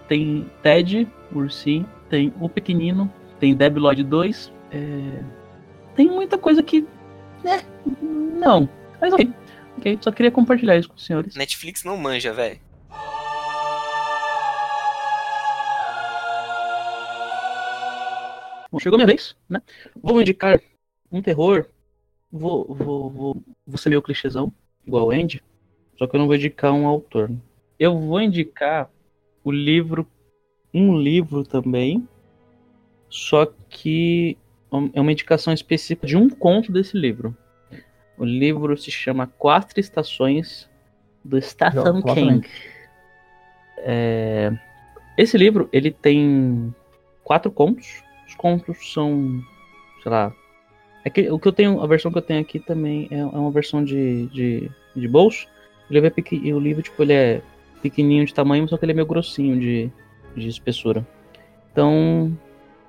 [0.09, 4.53] tem Ted, Ursinho, tem O Pequenino, tem Debi Lloyd 2.
[4.71, 4.79] é,
[5.97, 6.87] Tem muita coisa que.
[7.43, 7.63] né?
[8.01, 8.69] Não.
[9.01, 9.29] Mas ok.
[9.79, 11.35] Ok, só queria compartilhar isso com os senhores.
[11.35, 12.61] Netflix não manja, velho.
[18.73, 19.61] Bom, chegou minha vez, né?
[20.03, 20.59] Vou indicar
[21.11, 21.67] um terror.
[22.33, 24.51] Vou, vou, vou, vou ser meio clichêzão,
[24.87, 25.43] igual o Andy.
[25.99, 27.31] Só que eu não vou indicar um autor.
[27.79, 28.91] Eu vou indicar
[29.45, 30.09] o livro,
[30.73, 32.09] um livro também.
[33.11, 34.39] Só que
[34.95, 37.37] é uma indicação específica de um conto desse livro.
[38.17, 40.67] O livro se chama Quatro Estações
[41.23, 42.49] do Stephen Já, lá King.
[43.77, 44.51] É,
[45.19, 46.75] Esse livro ele tem
[47.23, 48.03] quatro contos.
[48.33, 49.43] Os contos são,
[50.03, 50.33] sei lá,
[51.05, 53.25] é que o que eu tenho, a versão que eu tenho aqui também é, é
[53.25, 55.47] uma versão de, de, de bolso.
[55.91, 56.37] O livro, é pequ...
[56.55, 57.43] o livro tipo ele é
[57.83, 59.91] pequenininho de tamanho, só que ele é meio grossinho de,
[60.35, 61.07] de espessura.
[61.71, 62.37] Então,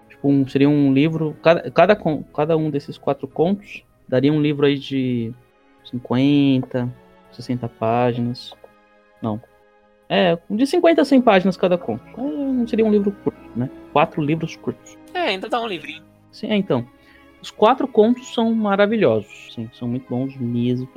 [0.08, 1.36] tipo, um- seria um livro.
[1.43, 1.97] Cada, cada,
[2.34, 5.34] cada um desses quatro contos daria um livro aí de
[5.84, 6.89] 50,
[7.34, 8.53] 60 páginas.
[9.21, 9.41] Não.
[10.15, 12.04] É, de 50 a 100 páginas cada conto.
[12.17, 13.69] É, não seria um livro curto, né?
[13.91, 14.95] Quatro livros curtos.
[15.13, 16.04] É, ainda dá um livrinho.
[16.32, 16.86] Sim, é, então.
[17.41, 19.52] Os quatro contos são maravilhosos.
[19.56, 20.88] Sim, são muito bons mesmo.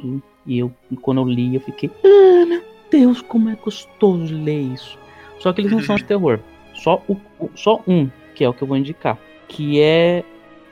[0.47, 1.91] E eu, quando eu li, eu fiquei.
[2.05, 4.99] Ah, meu Deus, como é gostoso ler isso.
[5.41, 6.39] Só que eles não são de terror.
[6.75, 9.19] Só, o, o- só um, que é o que eu vou indicar.
[9.49, 10.23] Que é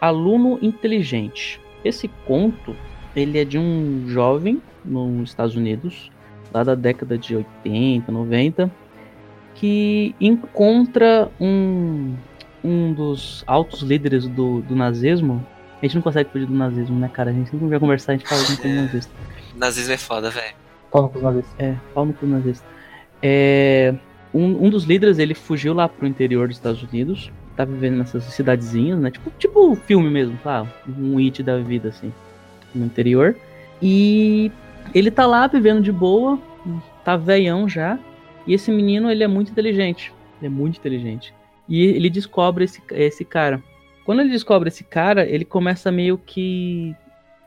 [0.00, 1.58] Aluno Inteligente.
[1.84, 2.76] Esse conto,
[3.16, 6.10] ele é de um jovem nos Estados Unidos,
[6.54, 8.70] lá da década de 80, 90,
[9.56, 12.14] que encontra um,
[12.62, 15.44] um dos altos líderes do, do nazismo.
[15.82, 17.30] A gente não consegue fugir do nazismo, né, cara?
[17.30, 19.12] A gente sempre vai conversar, a gente fala assim como nazista.
[19.56, 20.54] Nazismo é foda, velho.
[20.90, 21.46] Fala com os navios.
[21.58, 22.66] É, pau no cu nazista.
[23.22, 23.94] É,
[24.32, 27.30] um, um dos líderes, ele fugiu lá pro interior dos Estados Unidos.
[27.56, 29.10] Tá vivendo nessas cidadezinhas, né?
[29.10, 30.66] Tipo, tipo filme mesmo, tá?
[30.88, 32.12] Um it da vida, assim.
[32.74, 33.36] No interior.
[33.80, 34.50] E
[34.92, 36.38] ele tá lá vivendo de boa.
[37.04, 37.98] Tá velhão já.
[38.46, 40.12] E esse menino, ele é muito inteligente.
[40.40, 41.32] Ele é muito inteligente.
[41.68, 43.62] E ele descobre esse, esse cara.
[44.04, 46.94] Quando ele descobre esse cara, ele começa meio que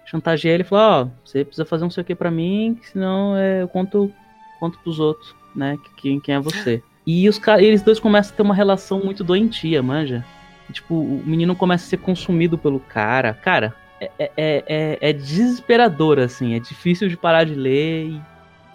[0.05, 3.35] chantagear ele e falar, ó, você precisa fazer um sei o que pra mim, senão
[3.35, 4.11] é, eu conto,
[4.59, 5.77] conto pros outros, né?
[5.83, 6.81] que- Quem, quem é você.
[7.05, 10.25] E os eles dois começam a ter uma relação muito doentia, manja.
[10.71, 13.33] Tipo, o menino começa a ser consumido pelo cara.
[13.33, 16.55] Cara, é, é, é, é desesperador, assim.
[16.55, 18.07] É difícil de parar de ler.
[18.07, 18.21] E,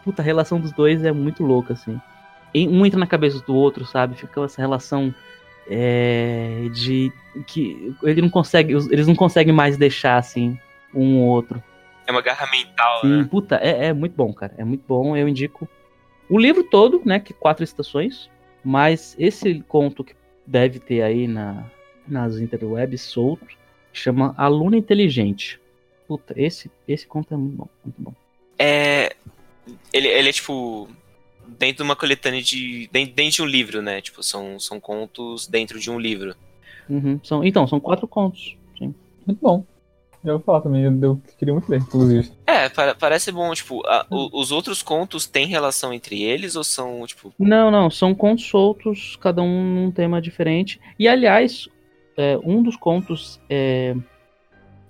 [0.04, 2.00] puta, a relação dos dois é muito louca, assim.
[2.54, 4.16] Um entra na cabeça do outro, sabe?
[4.16, 5.14] Fica essa relação
[5.68, 7.12] é, de
[7.46, 10.58] que ele não consegue, eles não conseguem mais deixar assim
[10.94, 11.62] um ou outro.
[12.06, 13.28] É uma garra mental, Sim, né?
[13.30, 14.52] puta, é, é muito bom, cara.
[14.58, 15.16] É muito bom.
[15.16, 15.68] Eu indico
[16.28, 17.20] o livro todo, né?
[17.20, 18.28] Que quatro estações.
[18.64, 20.14] Mas esse conto que
[20.46, 21.64] deve ter aí na,
[22.06, 23.61] nas interwebs solto
[23.92, 25.60] chama Aluno Inteligente.
[26.08, 28.12] Puta, esse, esse conto é muito bom, muito bom.
[28.58, 29.14] É.
[29.92, 30.88] Ele, ele é tipo.
[31.58, 32.88] Dentro de uma coletânea de.
[32.92, 34.00] Dentro, dentro de um livro, né?
[34.00, 36.34] Tipo, são, são contos dentro de um livro.
[36.88, 38.56] Uhum, são, então, são quatro contos.
[38.78, 38.94] Sim.
[39.26, 39.64] Muito bom.
[40.24, 42.30] Já vou falar também, eu, eu queria muito ler, inclusive.
[42.46, 46.62] É, pa- parece bom, tipo, a- o- os outros contos têm relação entre eles ou
[46.62, 47.32] são, tipo.
[47.38, 50.80] Não, não, são contos soltos, cada um num tema diferente.
[50.98, 51.68] E aliás,
[52.16, 53.94] é, um dos contos é,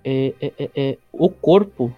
[0.05, 1.95] é, é- é- é O Corpo.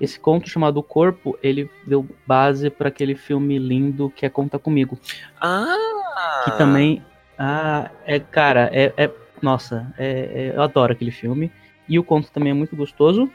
[0.00, 4.58] Esse conto chamado O Corpo, ele deu base para aquele filme lindo que é Conta
[4.58, 4.98] Comigo.
[5.40, 6.42] Ah!
[6.44, 7.02] Que também.
[7.36, 9.10] Ah, é, cara, é.
[9.42, 11.50] nossa, eu adoro aquele filme.
[11.88, 13.30] E o conto também é muito gostoso.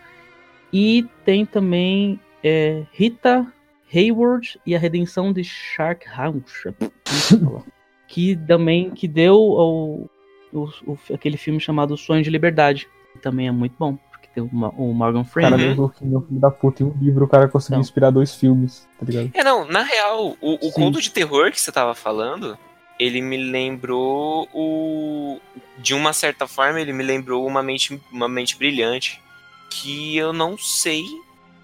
[0.71, 3.45] E tem também é, Rita
[3.93, 6.45] Hayward e a Redenção de Shark Hound.
[8.08, 10.10] que também que deu ao,
[10.54, 12.88] o- o- aquele filme chamado Sonho de Liberdade.
[13.13, 13.98] Que também é muito bom.
[14.12, 15.58] Porque tem o, Ma- o Morgan O cara Freeman.
[15.58, 17.82] mesmo que meu filho da puta em um livro, o cara conseguiu Então.
[17.82, 19.32] inspirar dois filmes, tá ligado?
[19.34, 22.58] É, não, na real, o, o conto de terror que você tava falando,
[23.00, 25.39] ele me lembrou o.
[25.78, 29.22] De uma certa forma, ele me lembrou uma mente, uma mente brilhante.
[29.70, 31.04] Que eu não sei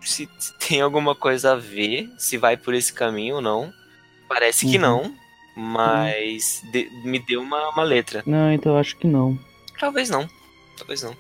[0.02, 0.28] se,
[0.68, 3.72] tem alguma coisa a ver, se vai por esse caminho ou não.
[4.28, 4.82] Parece que Uhum.
[4.82, 5.14] não,
[5.60, 8.24] mas de- me deu uma, uma letra.
[8.26, 9.38] Não, então eu acho que não.
[9.80, 10.28] Talvez não.
[10.78, 11.16] Talvez não.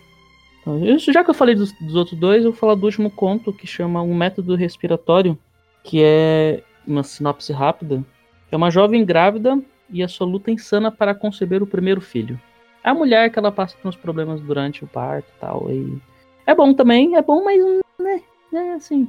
[0.83, 3.51] Isso, já que eu falei dos, dos outros dois, eu vou falar do último conto
[3.51, 5.37] que chama Um Método Respiratório,
[5.83, 8.03] que é uma sinopse rápida.
[8.51, 12.39] É uma jovem grávida e a sua luta insana para conceber o primeiro filho.
[12.83, 15.67] É a mulher que ela passa por uns problemas durante o parto e tal.
[15.71, 15.97] E
[16.45, 17.63] é bom também, é bom, mas
[17.99, 18.21] né,
[18.53, 19.07] é assim,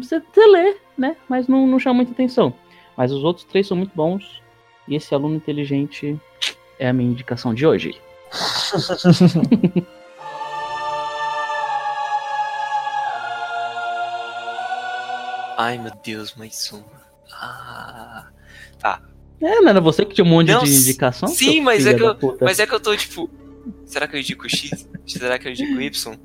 [0.00, 1.16] você, você lê, né?
[1.28, 2.54] Mas não, não chama muita atenção.
[2.96, 4.42] Mas os outros três são muito bons.
[4.86, 6.20] E esse aluno inteligente
[6.78, 7.98] é a minha indicação de hoje.
[15.56, 16.84] Ai, meu Deus, mais uma.
[17.32, 18.26] Ah,
[18.78, 19.00] tá.
[19.40, 21.28] É, não era você que tinha um monte Não, de indicação?
[21.28, 22.44] Sim, mas é, que eu, puta?
[22.44, 23.30] mas é que eu tô tipo.
[23.86, 24.88] Será que eu indico X?
[25.06, 26.18] Será que eu indico Y?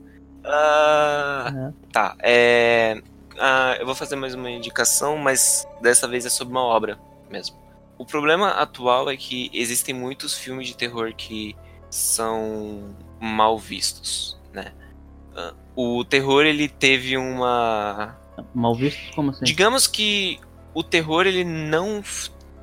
[0.43, 1.91] Ah, É.
[1.91, 3.02] Tá, é.
[3.38, 6.98] ah, eu vou fazer mais uma indicação, mas dessa vez é sobre uma obra
[7.30, 7.56] mesmo.
[8.00, 11.56] O problema atual é que existem muitos filmes de terror que
[11.92, 14.74] são mal vistos, né?
[15.36, 18.18] Ah, o terror ele teve uma
[18.54, 19.14] Mal visto?
[19.16, 19.44] Como assim?
[19.44, 20.40] Digamos que
[20.74, 22.04] o terror ele não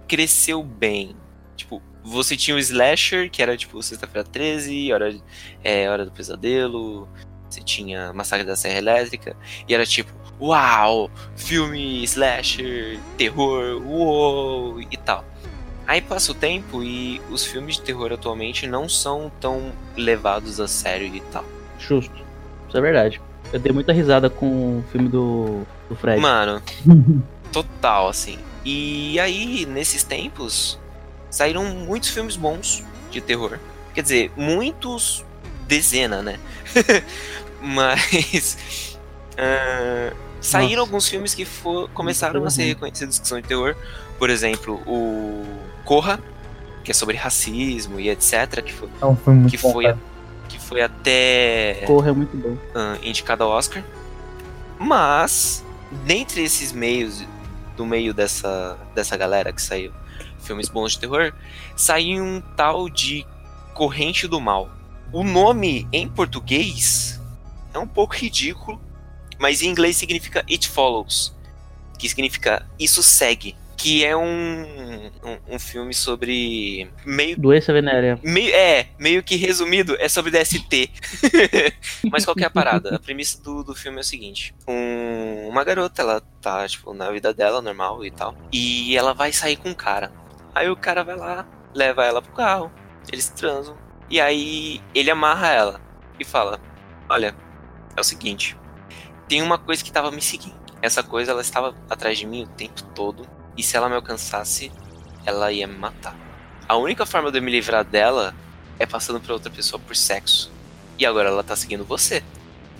[0.08, 1.16] cresceu bem.
[1.56, 5.16] Tipo, você tinha o slasher, que era tipo Sexta-feira 13, hora,
[5.62, 7.08] é, hora do Pesadelo.
[7.48, 9.36] Você tinha Massacre da Serra Elétrica.
[9.68, 15.24] E era tipo, uau, filme slasher, terror, uou, e tal.
[15.86, 20.66] Aí passa o tempo e os filmes de terror atualmente não são tão levados a
[20.66, 21.44] sério e tal.
[21.78, 22.14] Justo.
[22.68, 23.20] Isso é verdade.
[23.52, 26.20] Eu dei muita risada com o filme do, do Fred.
[26.20, 26.60] Mano,
[27.52, 28.38] total, assim.
[28.64, 30.76] E aí, nesses tempos,
[31.30, 33.60] saíram muitos filmes bons de terror.
[33.94, 35.24] Quer dizer, muitos
[35.66, 36.38] dezena, né?
[37.62, 38.98] Mas.
[39.38, 40.80] ah, saíram Nossa.
[40.80, 43.74] alguns filmes que fo- começaram a ser reconhecidos que são de terror.
[44.18, 45.44] Por exemplo, o
[45.84, 46.18] Corra,
[46.84, 48.62] que é sobre racismo e etc.
[48.62, 49.96] Que foi, É um filme muito que bom, foi, a-
[50.48, 52.56] que foi até Corra é muito bom.
[52.74, 53.82] ah, indicado ao Oscar.
[54.78, 55.64] Mas,
[56.04, 57.24] dentre esses meios,
[57.76, 59.92] do meio dessa, dessa galera que saiu
[60.42, 61.32] filmes bons de terror,
[61.74, 63.26] saiu um tal de
[63.74, 64.70] Corrente do Mal.
[65.12, 67.20] O nome em português
[67.72, 68.80] é um pouco ridículo,
[69.38, 71.34] mas em inglês significa It Follows,
[71.98, 74.22] que significa Isso Segue, que é um,
[75.22, 78.18] um, um filme sobre meio Doença venérea.
[78.22, 80.90] Meio, é, meio que resumido, é sobre DST.
[82.10, 82.96] Mas qual que é a parada?
[82.96, 87.10] A premissa do, do filme é o seguinte: um- uma garota, ela tá, tipo, na
[87.10, 88.34] vida dela, normal e tal.
[88.52, 90.10] E ela vai sair com um cara.
[90.54, 92.72] Aí o cara vai lá, leva ela pro carro,
[93.12, 93.76] eles transam.
[94.08, 95.80] E aí ele amarra ela
[96.18, 96.60] e fala:
[97.08, 97.34] Olha,
[97.96, 98.56] é o seguinte,
[99.28, 100.54] tem uma coisa que tava me seguindo.
[100.80, 103.26] Essa coisa, ela estava atrás de mim o tempo todo.
[103.56, 104.70] E se ela me alcançasse,
[105.24, 106.14] ela ia me matar.
[106.68, 108.34] A única forma de eu me livrar dela
[108.78, 110.52] é passando pra outra pessoa por sexo.
[110.98, 112.22] E agora ela tá seguindo você.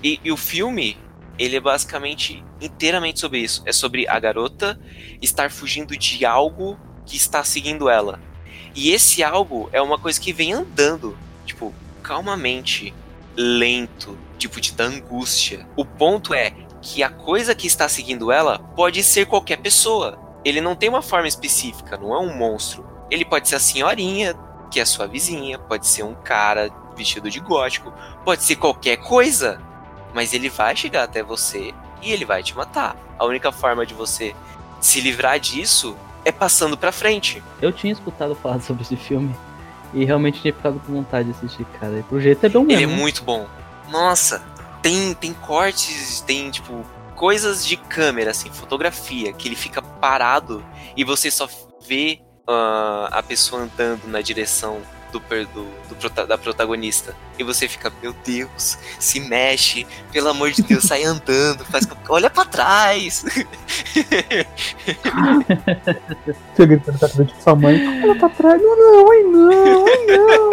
[0.02, 0.96] E, e o filme,
[1.38, 3.62] ele é basicamente inteiramente sobre isso.
[3.64, 4.78] É sobre a garota
[5.20, 8.20] estar fugindo de algo que está seguindo ela.
[8.76, 12.92] E esse algo é uma coisa que vem andando, tipo, calmamente,
[13.34, 15.66] lento, tipo, de dar angústia.
[15.74, 20.18] O ponto é que a coisa que está seguindo ela pode ser qualquer pessoa.
[20.44, 22.86] Ele não tem uma forma específica, não é um monstro.
[23.10, 24.34] Ele pode ser a senhorinha,
[24.70, 27.90] que é sua vizinha, pode ser um cara vestido de gótico,
[28.26, 29.58] pode ser qualquer coisa.
[30.12, 32.94] Mas ele vai chegar até você e ele vai te matar.
[33.18, 34.36] A única forma de você
[34.82, 37.40] se livrar disso é passando pra frente.
[37.62, 39.32] Eu tinha escutado falar sobre esse filme
[39.94, 42.00] e realmente tinha ficado com vontade de assistir, cara.
[42.00, 42.82] E pro jeito é bom mesmo.
[42.82, 43.00] Ele é né?
[43.00, 43.46] muito bom.
[43.88, 44.44] Nossa,
[44.82, 46.84] tem, tem cortes, tem tipo
[47.14, 50.62] coisas de câmera, assim, fotografia, que ele fica parado
[50.96, 51.48] e você só
[51.86, 54.80] vê ah, a pessoa andando na direção
[55.20, 57.14] do, do, do da protagonista.
[57.38, 62.30] E você fica, meu Deus, se mexe, pelo amor de Deus, sai andando, faz, olha
[62.30, 63.24] pra trás.
[66.54, 68.02] Você gritando com a cabeça de sua mãe.
[68.02, 68.60] Olha pra trás.
[68.62, 70.50] Não, não, ai não, ai não.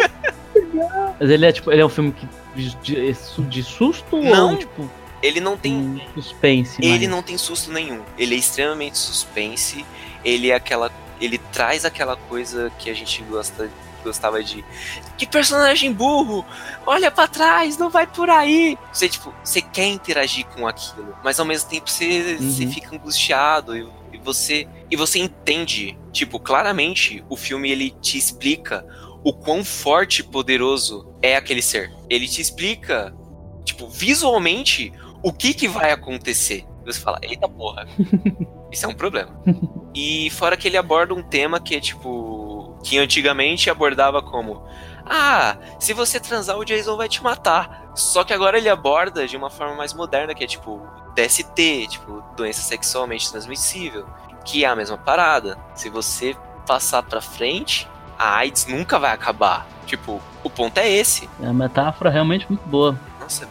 [1.18, 3.12] Mas ele é tipo, ele é um filme que de, de-
[3.48, 4.52] de susto Não.
[4.52, 4.88] ou tipo
[5.22, 6.76] Ele não tem um suspense?
[6.80, 7.08] Ele mais?
[7.10, 8.00] não tem susto nenhum.
[8.16, 9.84] Ele é extremamente suspense.
[10.24, 10.90] Ele é aquela.
[11.20, 13.68] Ele traz aquela coisa que a gente gosta,
[14.04, 14.64] gostava de.
[15.18, 16.44] Que personagem burro!
[16.86, 18.78] Olha pra trás, não vai por aí!
[18.92, 22.50] Você, tipo, você quer interagir com aquilo, mas ao mesmo tempo você, Uhum.
[22.50, 24.68] você fica angustiado e, e você.
[24.90, 25.98] E você entende.
[26.12, 28.86] Tipo, claramente o filme ele te explica
[29.24, 31.90] o quão forte e poderoso é aquele ser.
[32.08, 33.12] Ele te explica,
[33.64, 36.64] tipo, visualmente o que que vai acontecer.
[36.84, 37.86] Você fala, eita porra,
[38.70, 39.34] isso é um problema.
[39.96, 42.43] E fora que ele aborda um tema que é tipo.
[42.84, 44.62] Que antigamente abordava como.
[45.06, 47.90] Ah, se você transar, o Jason vai te matar.
[47.94, 52.22] Só que agora ele aborda de uma forma mais moderna, que é tipo DST, tipo,
[52.36, 54.06] doença sexualmente transmissível.
[54.44, 55.58] Que é a mesma parada.
[55.74, 59.66] Se você passar pra frente, a AIDS nunca vai acabar.
[59.86, 61.28] Tipo, o ponto é esse.
[61.40, 62.98] É uma metáfora realmente muito boa.
[63.18, 63.48] Nossa,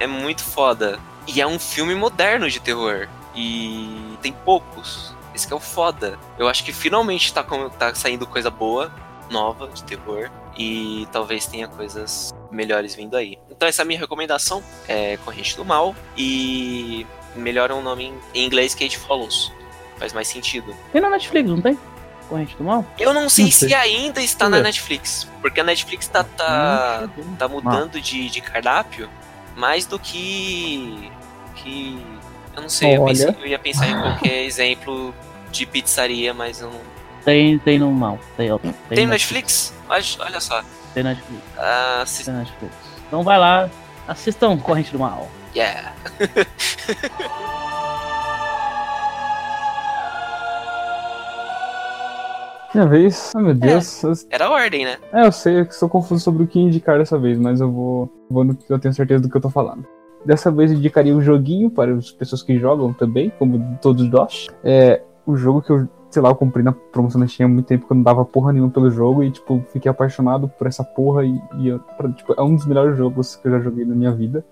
[0.00, 0.98] é muito foda.
[1.28, 3.08] E é um filme moderno de terror.
[3.36, 5.13] E tem poucos.
[5.34, 6.18] Esse que é o foda.
[6.38, 8.92] Eu acho que finalmente tá, com- tá saindo coisa boa,
[9.30, 10.30] nova, de terror.
[10.56, 13.36] E talvez tenha coisas melhores vindo aí.
[13.50, 14.62] Então essa é a minha recomendação.
[14.86, 15.94] É Corrente do Mal.
[16.16, 19.52] E melhora o nome em, inglês que It Follows.
[19.96, 20.74] Faz mais sentido.
[20.92, 21.76] Tem na Netflix, não tem?
[22.28, 22.84] Corrente do Mal?
[22.98, 23.68] Eu não sei Não sei.
[23.68, 24.62] se ainda está na É.
[24.62, 25.26] Netflix.
[25.40, 29.10] Porque a Netflix tá, tá, Hum, tá mudando de, de cardápio
[29.56, 31.10] mais do que.
[31.56, 32.00] que.
[32.56, 35.14] Eu não sei, eu, pensei- eu ia pensar em qualquer exemplo
[35.50, 36.80] de pizzaria, mas eu não.
[37.24, 38.18] Tem, tem no Mal.
[38.36, 39.72] Tem, tem, Tem Netflix?
[39.88, 40.62] Olha, olha só.
[40.92, 41.42] Tem Netflix.
[41.58, 42.74] Ah, se- Tem Netflix.
[43.08, 43.68] Então vai lá,
[44.06, 45.28] assistam Corrente do Mal.
[45.54, 45.92] yeah.
[52.74, 53.32] Minha vez.
[53.36, 54.02] Ai meu Deus.
[54.02, 54.96] Eu- Era a ordem, né?
[55.12, 58.10] É, eu sei, eu sou confuso sobre o que indicar dessa vez, mas eu vou,
[58.28, 59.86] vou no que eu tenho certeza do que eu tô falando.
[60.24, 64.46] Dessa vez eu indicaria um joguinho para as pessoas que jogam também, como todos nós.
[64.62, 67.66] É o jogo que eu, sei lá, eu comprei na promoção da Steam há muito
[67.66, 70.82] tempo que eu não dava porra nenhuma pelo jogo e, tipo, fiquei apaixonado por essa
[70.84, 73.84] porra e, e eu- pra- tipo, é um dos melhores jogos que eu já joguei
[73.84, 74.44] na minha vida.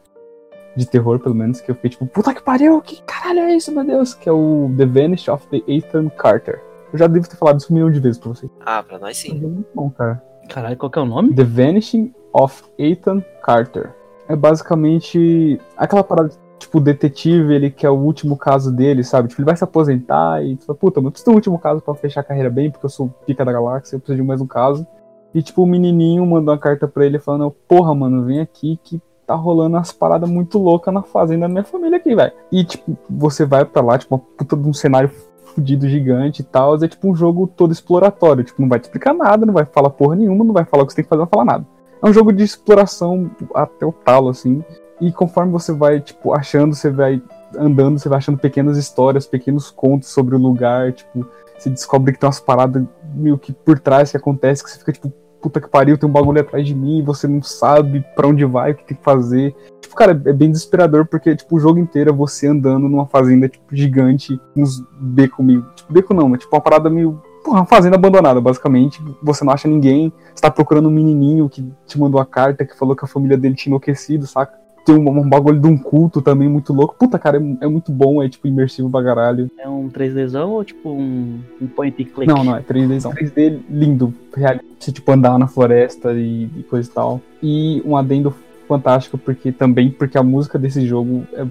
[0.75, 3.71] De terror, pelo menos, que eu fiquei tipo, puta que pariu, que caralho é isso,
[3.73, 4.15] meu Deus?
[4.15, 6.63] Que é o The Vanish of the Ethan Carter.
[6.91, 8.51] Eu já devo ter falado isso um milhão de vezes pra vocês.
[8.65, 9.39] Ah, pra nós É sim.
[9.39, 10.23] muito bom, cara.
[10.49, 11.35] Caralho, qual que é o nome?
[11.35, 13.95] The Vanishing of Ethan Carter.
[14.29, 19.29] É basicamente aquela parada, tipo, o detetive, ele quer o último caso dele, sabe?
[19.29, 21.81] Tipo, ele vai se aposentar e tu fala, puta, mas eu preciso do último caso
[21.81, 24.41] pra fechar a carreira bem, porque eu sou pica da galáxia, eu preciso de mais
[24.41, 24.87] um caso.
[25.35, 29.01] E, tipo, o menininho mandou uma carta pra ele falando, porra, mano, vem aqui que
[29.27, 32.33] tá rolando umas paradas muito loucas na fazenda da minha família aqui, velho.
[32.51, 35.11] E, tipo, você vai pra lá, tipo, uma puta de um cenário
[35.55, 39.13] fudido gigante e tal, é tipo um jogo todo exploratório, tipo, não vai te explicar
[39.13, 41.21] nada, não vai falar porra nenhuma, não vai falar o que você tem que fazer,
[41.21, 41.67] não vai falar nada.
[42.03, 44.65] É um jogo de exploração até o talo, assim.
[45.01, 47.23] E conforme você vai, tipo, achando, você vai
[47.57, 51.27] andando, você vai achando pequenas histórias, pequenos contos sobre o lugar, tipo,
[51.59, 52.85] você descobre que tem umas paradas
[53.15, 56.13] meio que por trás que acontece, que você fica, tipo, puta que pariu, tem um
[56.13, 59.55] bagulho atrás de mim, você não sabe pra onde vai, o que tem que fazer.
[59.81, 63.49] Tipo, cara, é bem desesperador, porque, tipo, o jogo inteiro é você andando numa fazenda,
[63.49, 65.67] tipo, gigante, uns becos meio.
[65.75, 67.21] Tipo, beco não, mas tipo, uma parada meio.
[67.45, 69.01] Porra, uma fazenda abandonada, basicamente.
[69.23, 70.13] Você não acha ninguém.
[70.35, 73.37] Você tá procurando um menininho que te mandou a carta, que falou que a família
[73.37, 74.61] dele tinha enlouquecido, saca?
[74.85, 76.97] Tem um, um bagulho de um culto também muito louco.
[76.99, 79.49] Puta, cara, é, é muito bom, é, tipo, imersivo pra caralho.
[79.59, 82.27] É um 3Dzão ou tipo um, um point and click?
[82.27, 83.01] Não, não, é 3D.
[83.15, 84.57] 3D lindo, real.
[84.79, 87.21] Você, tipo, andar na floresta e, e coisa e tal.
[87.41, 88.35] E um adendo
[88.67, 91.47] fantástico, porque também, porque a música desse jogo é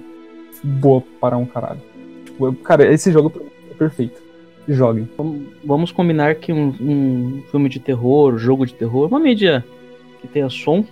[0.63, 1.79] boa para um caralho.
[2.25, 4.20] Tipo, eu- cara, esse jogo pra mim é perfeito.
[4.67, 5.09] Joguem.
[5.63, 9.65] Vamos- combinar que um, um filme de terror, jogo de terror, uma mídia
[10.21, 10.85] que tenha som,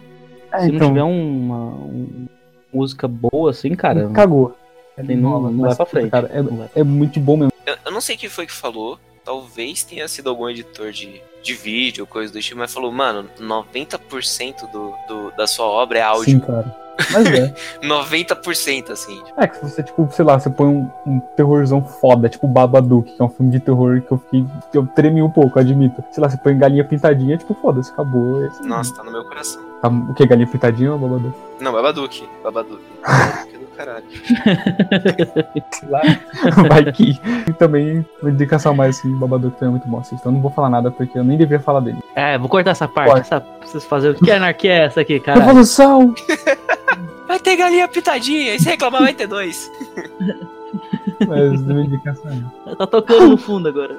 [0.51, 2.27] É, se não tiver uma, um-
[2.73, 4.55] música boa assim, cara, cagou.
[4.97, 6.09] Assim, não- não Mas, vai pra frente.
[6.11, 7.53] Cara, é, Não é muito bom mesmo.
[7.65, 8.99] Eu, eu não sei quem foi que falou.
[9.23, 14.69] Talvez tenha sido algum editor de, de vídeo, coisa do tipo, mas falou, mano, 90%
[14.71, 16.41] do, do, da sua obra é Sim, áudio.
[16.41, 16.75] cara.
[17.11, 17.53] Mas é.
[17.81, 19.21] 90%, assim.
[19.37, 23.13] É que se você, tipo, sei lá, você põe um, um terrorzão foda, tipo Babadook,
[23.15, 24.45] que é um filme de terror que eu fiquei.
[24.71, 26.03] que eu tremi um pouco, admito.
[26.11, 28.45] Sei lá, você põe galinha pintadinha, tipo, foda-se, acabou.
[28.45, 29.68] Esse- Nossa, tá no meu coração.
[29.81, 30.25] Tá- o que?
[30.25, 31.35] Galinha pintadinha ou Babadook?
[31.59, 32.27] Não, Babadook.
[32.43, 32.81] Babadook.
[33.01, 34.05] Babadook é do caralho.
[35.89, 36.01] Lá.
[36.67, 37.19] Vai que.
[37.47, 40.01] E também, uma indicação mais assim, Babadook também é muito bom.
[40.11, 41.99] Então não vou falar nada porque eu nem devia falar dele.
[42.15, 43.19] É, vou cortar essa parte.
[43.21, 45.39] Essa, vocês fazer o que anarquia é essa aqui, cara?
[45.39, 46.13] Revolução!
[47.27, 49.71] Vai ter galinha pitadinha, e se reclamar vai ter dois.
[51.27, 52.31] Mas minha indicação
[52.65, 52.75] é.
[52.75, 53.95] Tá tocando no fundo agora.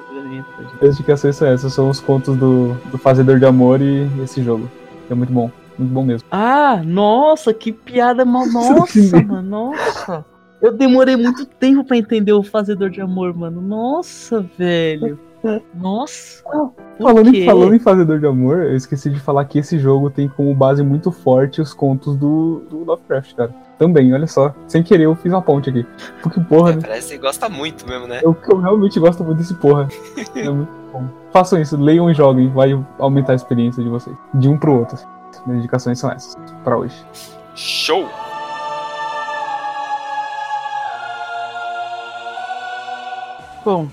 [0.81, 4.69] As indicações são essas, são os contos do, do Fazedor de Amor e esse jogo.
[5.07, 5.49] que É muito bom.
[5.77, 6.27] Muito bom mesmo.
[6.31, 8.45] Ah, nossa, que piada mal.
[8.51, 10.25] Nossa, mano, nossa.
[10.61, 13.61] Eu demorei muito tempo pra entender o fazedor de amor, mano.
[13.61, 15.17] Nossa, velho.
[15.73, 16.43] Nossa.
[16.43, 20.11] Por Falando em, falando em Fazedor de Amor, eu esqueci de falar que esse jogo
[20.11, 23.51] tem como base muito forte os contos do, do Lovecraft, cara.
[23.79, 24.53] Também, olha só.
[24.67, 25.83] Sem querer, eu fiz uma ponte aqui.
[26.21, 28.19] Porque, porra, É, parece que você gosta muito mesmo, né?
[28.21, 29.87] eu, eu realmente gosto muito desse porra.
[30.35, 31.05] É muito bom.
[31.31, 34.15] Façam isso, leiam e joguem, vai aumentar a experiência de vocês.
[34.35, 34.97] De um pro outro.
[35.45, 36.95] Minhas indicações são essas, pra hoje.
[37.55, 38.09] Show!
[43.63, 43.87] Bom,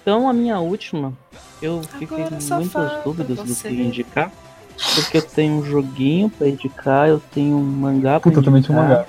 [0.00, 1.12] então a minha última,
[1.60, 4.32] eu fiquei Agora com muitas dúvidas do que indicar.
[4.94, 8.60] Porque eu tenho um joguinho pra indicar, eu tenho um mangá pra Puta, eu também
[8.60, 9.06] tinha um indicar.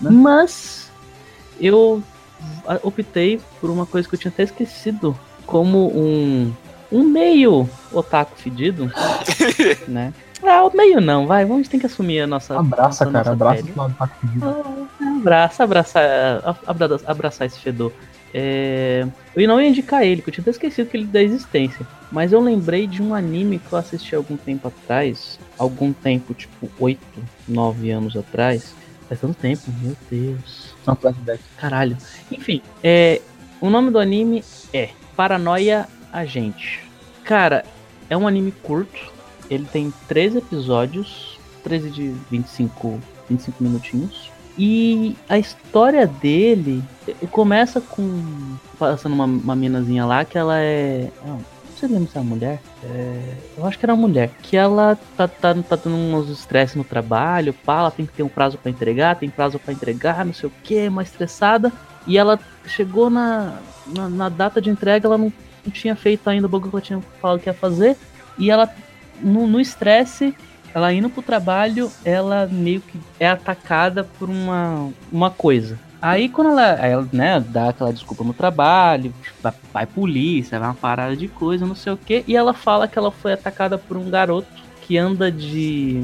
[0.00, 0.12] mangá.
[0.12, 0.90] Mas
[1.60, 2.02] eu
[2.82, 6.52] optei por uma coisa que eu tinha até esquecido, como um
[6.90, 8.90] um meio otaku fedido,
[9.88, 10.12] né?
[10.46, 13.32] Ah, o meio não, vai, vamos ter que assumir a nossa Abraça, nossa- cara, nossa
[13.32, 13.72] abraça pele.
[13.76, 14.46] lado tá comigo.
[15.00, 17.92] Ah, Abraça, abraçar, abra- abraçar esse fedor.
[18.32, 19.06] É...
[19.34, 21.86] Eu não ia indicar ele, porque eu tinha até esquecido que ele da existência.
[22.12, 25.38] Mas eu lembrei de um anime que eu assisti algum tempo atrás.
[25.58, 27.00] Algum tempo, tipo 8,
[27.48, 28.74] 9 anos atrás.
[29.08, 30.74] Faz tanto tempo, meu Deus.
[31.00, 31.40] Flashback.
[31.56, 31.96] Caralho.
[32.30, 33.20] Enfim, é,
[33.60, 36.80] o nome do anime é Paranoia Agente.
[37.24, 37.64] Cara,
[38.10, 39.15] é um anime curto.
[39.50, 44.30] Ele tem 13 episódios, 13 de 25, 25 minutinhos.
[44.58, 48.56] E a história dele eh, começa com.
[48.78, 51.10] Passando uma, uma minazinha lá que ela é.
[51.24, 52.60] Não, não sei lembra se é uma mulher.
[52.82, 54.30] É, eu acho que era uma mulher.
[54.42, 58.22] Que ela tá, tá, tá tendo uns estresse no trabalho, pá, ela tem que ter
[58.22, 61.70] um prazo para entregar, tem prazo para entregar, não sei o que, mais estressada.
[62.06, 65.32] E ela chegou na, na, na, data de entrega, ela não,
[65.72, 67.96] tinha feito ainda o bagulho que ela tinha falado que ia fazer.
[68.38, 68.72] E ela,
[69.22, 70.34] no estresse,
[70.74, 75.78] ela indo pro trabalho, ela meio que é atacada por uma, uma coisa.
[76.02, 79.12] Aí quando ela, ela né, dá aquela desculpa no trabalho,
[79.42, 82.86] vai, vai polícia, vai uma parada de coisa, não sei o que, e ela fala
[82.86, 84.46] que ela foi atacada por um garoto
[84.82, 86.02] que anda de,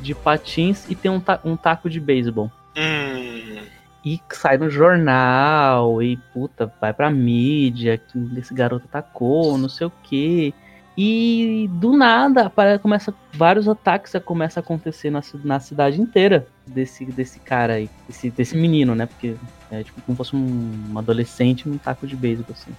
[0.00, 2.50] de patins e tem um, ta, um taco de beisebol.
[2.76, 3.58] Hum.
[4.04, 9.86] E sai no jornal, e puta, vai pra mídia, que esse garoto atacou, não sei
[9.86, 10.54] o que.
[10.96, 17.38] E do nada começa vários ataques começa a acontecer na, na cidade inteira desse, desse
[17.38, 19.06] cara aí, desse, desse menino, né?
[19.06, 19.34] Porque
[19.70, 22.72] é tipo como fosse um, um adolescente num taco de beisebol, assim.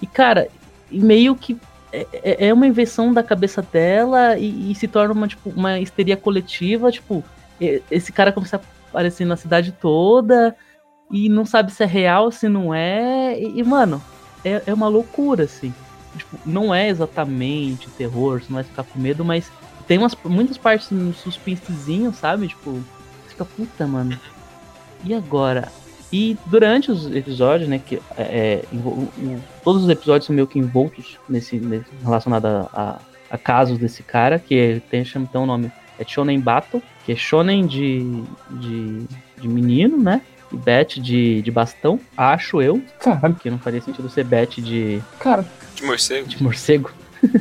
[0.00, 0.48] E cara,
[0.90, 1.58] meio que
[1.92, 5.78] é, é, é uma invenção da cabeça dela e, e, se torna uma, tipo, uma
[5.78, 7.22] histeria coletiva, tipo,
[7.90, 10.56] esse cara começa a aparecer na cidade toda
[11.10, 13.38] e não sabe se é real, se não é.
[13.38, 14.02] E, e mano,
[14.42, 15.74] é, é uma loucura, assim
[16.16, 19.50] tipo, não é exatamente terror, você não vai ficar com medo, mas
[19.86, 22.48] tem umas, muitas partes no suspensezinho, sabe?
[22.48, 24.18] Tipo, você fica, puta, mano.
[25.04, 25.70] E agora?
[26.12, 28.64] E durante os episódios, né, que é, é
[29.62, 32.98] todos os episódios são meio que envoltos nesse, nesse relacionado a, a,
[33.30, 37.16] a, casos desse cara, que tem chama então o nome é Shonen Battle, que é
[37.16, 39.06] Shonen de, de,
[39.40, 40.22] de menino, né?
[40.54, 42.82] Bet de, de bastão, acho eu.
[43.00, 43.34] Caralho.
[43.34, 45.02] Que não faria sentido ser Bet de.
[45.18, 45.44] Cara,
[45.74, 46.28] de morcego?
[46.28, 46.90] De morcego.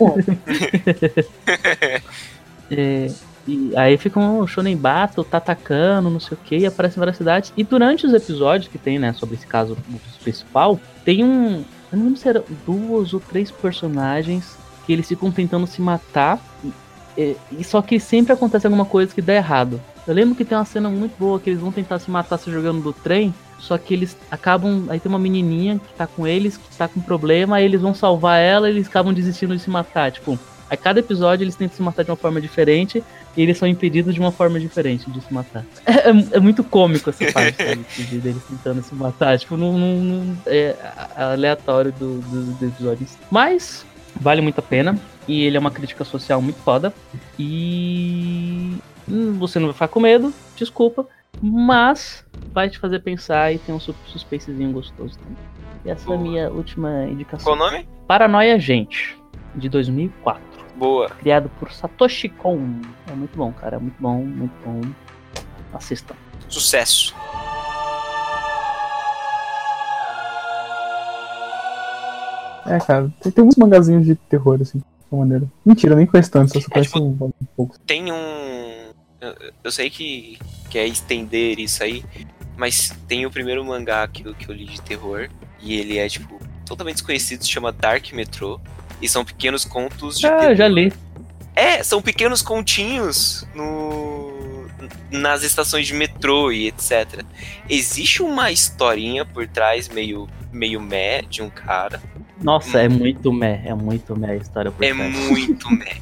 [2.71, 3.11] é,
[3.47, 6.99] e aí fica um Shonen Battle, tá atacando, não sei o que, e aparece em
[6.99, 7.53] várias cidades.
[7.57, 9.77] E durante os episódios que tem, né, sobre esse caso
[10.21, 11.63] principal, tem um.
[11.91, 16.39] Eu não lembro se eram duas ou três personagens que eles ficam tentando se matar.
[17.17, 19.79] E, e, só que sempre acontece alguma coisa que dá errado.
[20.07, 22.51] Eu lembro que tem uma cena muito boa que eles vão tentar se matar se
[22.51, 23.33] jogando do trem.
[23.59, 24.85] Só que eles acabam.
[24.89, 27.93] Aí tem uma menininha que tá com eles, que tá com problema, aí eles vão
[27.93, 30.11] salvar ela e eles acabam desistindo de se matar.
[30.11, 30.37] Tipo,
[30.69, 33.01] a cada episódio eles tentam se matar de uma forma diferente
[33.37, 35.63] e eles são impedidos de uma forma diferente de se matar.
[35.85, 37.85] É, é, é muito cômico essa parte, sabe?
[38.19, 39.39] Deles tentando se matar.
[39.39, 40.75] Tipo, não, não, não é
[41.15, 43.11] aleatório do, do, dos episódios.
[43.31, 43.85] Mas
[44.19, 44.99] vale muito a pena.
[45.25, 46.93] E ele é uma crítica social muito foda.
[47.39, 48.73] E
[49.07, 51.07] você não vai ficar com medo, desculpa
[51.41, 52.23] mas
[52.53, 55.37] vai te fazer pensar e tem um suspensezinho gostoso também.
[55.85, 56.15] E essa Boa.
[56.15, 57.43] é a minha última indicação.
[57.43, 57.87] Qual o nome?
[58.07, 59.17] Paranoia Gente,
[59.55, 60.41] de 2004.
[60.77, 61.09] Boa.
[61.09, 62.59] Criado por Satoshi Kon.
[63.07, 63.75] É muito bom, cara.
[63.75, 64.81] É muito bom, muito bom.
[65.73, 66.15] Assistam.
[66.47, 67.13] Sucesso.
[72.65, 75.45] É, cara, tem, tem uns mangazinhos de terror, assim, de maneira.
[75.65, 77.77] Mentira, nem conheço tanto, só é, tipo, um, um pouco.
[77.79, 78.82] Tem um
[79.63, 80.37] eu, sei que
[80.69, 82.03] quer estender isso aí,
[82.57, 85.29] mas tem o primeiro mangá que, eu, que eu li de terror,
[85.61, 88.59] e ele é, tipo, totalmente desconhecido, se chama Dark Metrô,
[89.01, 90.27] e são pequenos contos de.
[90.27, 90.55] Ah, terror.
[90.55, 90.93] já li.
[91.55, 94.33] É, são pequenos continhos no
[95.11, 97.23] nas estações de metrô e etc.
[97.69, 102.01] Existe uma historinha por trás meio meio meh de um cara.
[102.41, 102.81] Nossa, hum.
[102.81, 105.15] é muito meh, é muito meh a história por é trás.
[105.15, 106.01] É muito meh.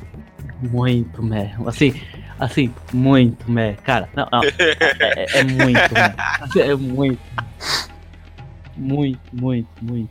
[0.62, 1.56] muito meh.
[1.66, 1.94] Assim,
[2.42, 3.74] Assim, muito, meh.
[3.84, 4.42] Cara, não, não.
[4.44, 4.50] É,
[5.16, 6.16] é, é muito, meh.
[6.60, 7.22] É muito.
[8.76, 10.10] Muito, muito, muito.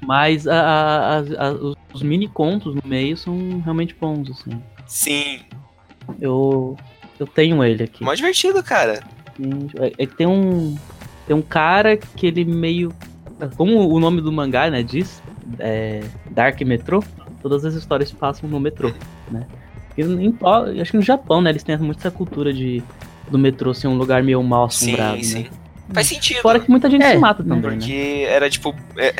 [0.00, 1.52] Mas a, a, a,
[1.92, 4.62] os, mini contos no meio são realmente bons, assim.
[4.86, 5.40] Sim.
[6.20, 6.76] Eu,
[7.18, 8.04] eu tenho ele aqui.
[8.04, 9.02] Mó divertido, cara.
[9.80, 10.76] É, é, tem um.
[11.26, 12.94] Tem um cara que ele meio.
[13.56, 15.20] Como o nome do mangá, né, diz,
[15.58, 16.00] é
[16.30, 17.02] Dark Metrô,
[17.42, 18.92] todas as histórias passam no metrô,
[19.32, 19.44] né?
[19.96, 20.34] Em,
[20.80, 21.50] acho que no Japão, né?
[21.50, 22.82] Eles têm muito essa cultura de
[23.30, 25.44] do metrô ser um lugar meio mal assombrado, sim, né?
[25.44, 25.50] Sim.
[25.92, 26.40] Faz sentido.
[26.40, 27.68] Fora que muita gente é, se mata também, né?
[27.68, 28.22] Porque né?
[28.22, 28.74] era tipo...
[28.96, 29.14] É,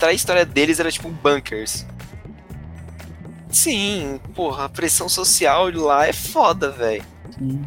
[0.00, 1.86] a história deles era tipo bunkers.
[3.48, 7.02] Sim, porra, a pressão social lá é foda, velho.
[7.38, 7.62] Sim.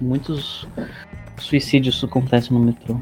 [0.00, 0.66] Muitos
[1.38, 3.00] suicídios acontecem no metrô.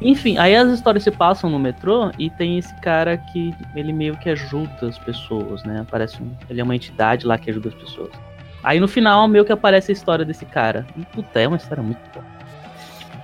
[0.00, 4.16] Enfim, aí as histórias se passam no metrô e tem esse cara que ele meio
[4.18, 5.86] que ajuda as pessoas, né?
[5.90, 8.10] Parece um, ele é uma entidade lá que ajuda as pessoas.
[8.62, 10.86] Aí no final meio que aparece a história desse cara.
[10.96, 12.24] E, puta, é uma história muito boa.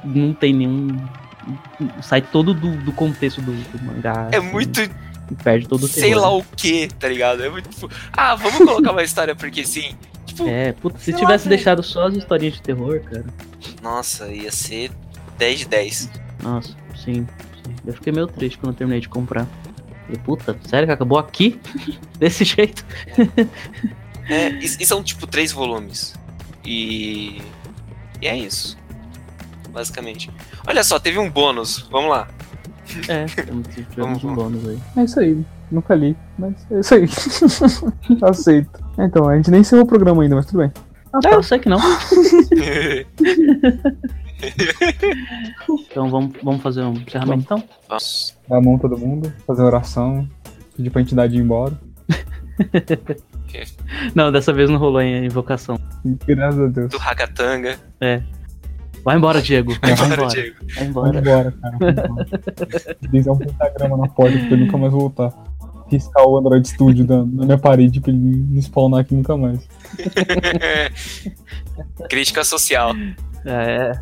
[0.04, 0.96] Não tem nenhum.
[2.00, 4.28] Sai todo do, do contexto do, do mangá.
[4.32, 6.36] É assim, muito, e perde todo o sei lá né?
[6.36, 7.42] o que, tá ligado?
[7.44, 9.94] É muito tipo, ah, vamos colocar uma história porque sim.
[10.26, 11.56] Tipo, É, puta, se lá, tivesse velho.
[11.56, 13.24] deixado só as historinhas de terror, cara.
[13.82, 14.90] nossa, ia ser
[15.38, 16.10] 10 de 10.
[16.42, 17.26] Nossa, sim,
[17.64, 17.74] sim.
[17.86, 19.46] Eu fiquei meio triste quando eu terminei de comprar.
[20.06, 21.60] Falei, puta, sério que acabou aqui?
[22.18, 22.84] Desse jeito?
[24.28, 26.14] É, e, e são tipo três volumes.
[26.64, 27.40] E.
[28.20, 28.76] E é isso.
[29.70, 30.30] Basicamente.
[30.66, 31.88] Olha só, teve um bônus.
[31.90, 32.28] Vamos lá.
[33.08, 34.78] É, temos, tivemos Vamos, um bônus aí.
[34.96, 35.44] É isso aí.
[35.70, 37.08] Nunca li, mas é isso aí.
[38.22, 38.84] Aceito.
[38.98, 40.72] Então, a gente nem encerrou o programa ainda, mas tudo bem.
[41.14, 41.78] Ah, É, eu sei que não.
[45.90, 47.62] Então vamos, vamos fazer um encerramento então?
[47.88, 48.36] Vamos.
[48.48, 50.28] Dar a mão todo mundo, fazer oração,
[50.76, 51.78] pedir pra entidade ir embora.
[54.14, 55.78] Não, dessa vez não rolou a invocação.
[56.26, 56.90] Graças a Deus.
[56.90, 57.78] Do Hakatanga.
[59.04, 59.76] Vai embora, Diego.
[59.82, 60.22] Vai, Vai embora.
[60.22, 60.56] embora, Diego.
[60.60, 61.18] Vai Vai embora.
[61.18, 61.76] embora, cara.
[61.78, 62.26] Vai embora.
[63.10, 65.32] Desenhar um pentagrama na porta pra ele nunca mais voltar.
[65.88, 68.18] Riscar o Android Studio da- na minha parede pra ele
[68.48, 69.60] não spawnar aqui nunca mais.
[72.08, 72.92] Crítica social.
[73.44, 73.92] É,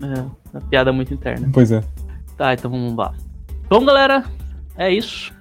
[0.00, 1.48] é uma piada muito interna.
[1.52, 1.82] Pois é.
[2.36, 3.14] Tá, então vamos lá.
[3.68, 4.24] Bom, galera,
[4.76, 5.32] é isso.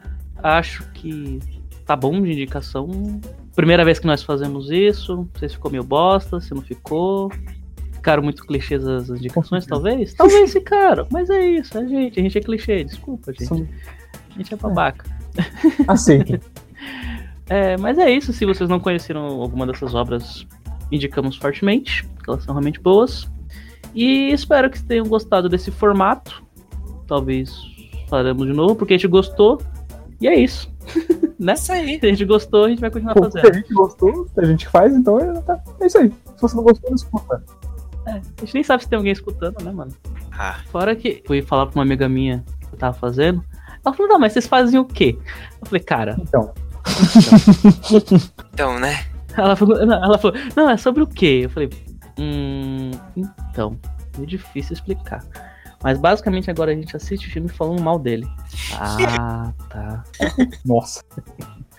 [0.42, 1.40] Acho que
[1.86, 3.22] tá bom de indicação.
[3.56, 5.16] Primeira vez que nós fazemos isso.
[5.16, 7.32] Não sei se ficou meio bosta, se não ficou.
[7.94, 10.14] Ficaram muito clichês as indicações, talvez?
[10.14, 12.20] Talvez ficaram, mas é isso, é gente.
[12.20, 13.68] A gente é clichê, desculpa, gente.
[14.34, 15.06] A gente é babaca.
[15.88, 16.40] Aceitem.
[17.50, 18.34] É, mas é isso.
[18.34, 20.46] Se vocês não conheceram alguma dessas obras,
[20.92, 23.30] indicamos fortemente, porque elas são realmente boas.
[23.98, 26.44] E espero que tenham gostado desse formato.
[27.08, 27.52] Talvez
[28.08, 29.60] faremos de novo, porque a gente gostou.
[30.22, 30.70] E é isso.
[31.40, 31.54] né?
[31.54, 32.00] Isso aí.
[32.00, 33.56] Se a gente gostou, a gente vai continuar Pô, se a fazendo.
[33.56, 36.10] gente gostou, se a gente faz, então é, tá- é isso aí.
[36.36, 37.44] Se você não gostou, não escuta.
[38.06, 39.92] É, a gente nem sabe se tem alguém escutando, né, mano?
[40.32, 43.44] Ah, Fora que fui falar pra uma amiga minha que eu tava fazendo.
[43.84, 45.18] Ela falou, não, mas vocês fazem o quê?
[45.62, 46.54] Eu falei, cara, Então,
[48.54, 49.06] então, né?
[49.36, 51.42] Ela falou, não, ela falou, não, é sobre o quê?
[51.44, 51.70] Eu falei,
[52.18, 52.77] hum,
[53.16, 53.78] então,
[54.22, 55.24] é difícil explicar.
[55.84, 58.28] Mas basicamente agora a gente assiste o filme falando mal dele.
[58.74, 60.04] Ah, tá.
[60.66, 61.04] nossa.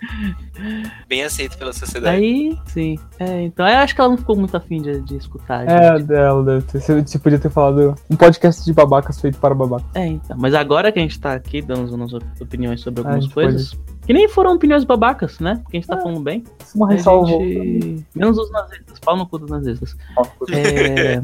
[1.09, 2.15] Bem aceito pela sociedade.
[2.15, 2.97] Aí, sim.
[3.19, 5.67] É, então eu acho que ela não ficou muito afim de, de escutar.
[5.67, 6.07] É, gente.
[6.07, 6.79] dela deve ter.
[6.79, 9.87] Você, você podia ter falado um podcast de babacas feito para babacas.
[9.93, 10.37] É, então.
[10.39, 13.77] Mas agora que a gente tá aqui dando as nossas opiniões sobre algumas coisas.
[14.09, 15.59] Que nem foram opiniões babacas, né?
[15.61, 16.01] Porque a gente tá É.
[16.01, 16.43] falando bem.
[16.73, 17.27] Uma ressalva.
[17.27, 18.03] gente...
[18.15, 18.97] Menos os nazistas.
[18.97, 19.95] Pau no cu dos nazistas.
[20.51, 21.21] É...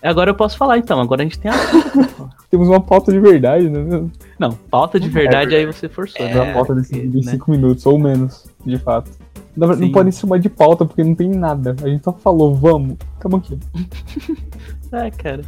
[0.00, 1.00] Agora eu posso falar então.
[1.00, 1.54] Agora a gente tem a.
[2.48, 4.08] Temos uma pauta de verdade, né?
[4.38, 6.18] Não, pauta de verdade aí você forçou.
[6.24, 6.42] Temos né?
[6.44, 7.32] uma pauta de Porque, de né?
[7.32, 9.10] 5 minutos ou menos, de fato.
[9.56, 11.74] Não, não pode chamar de pauta porque não tem nada.
[11.82, 13.58] A gente só falou, vamos, tamo aqui.
[14.92, 15.42] É, cara.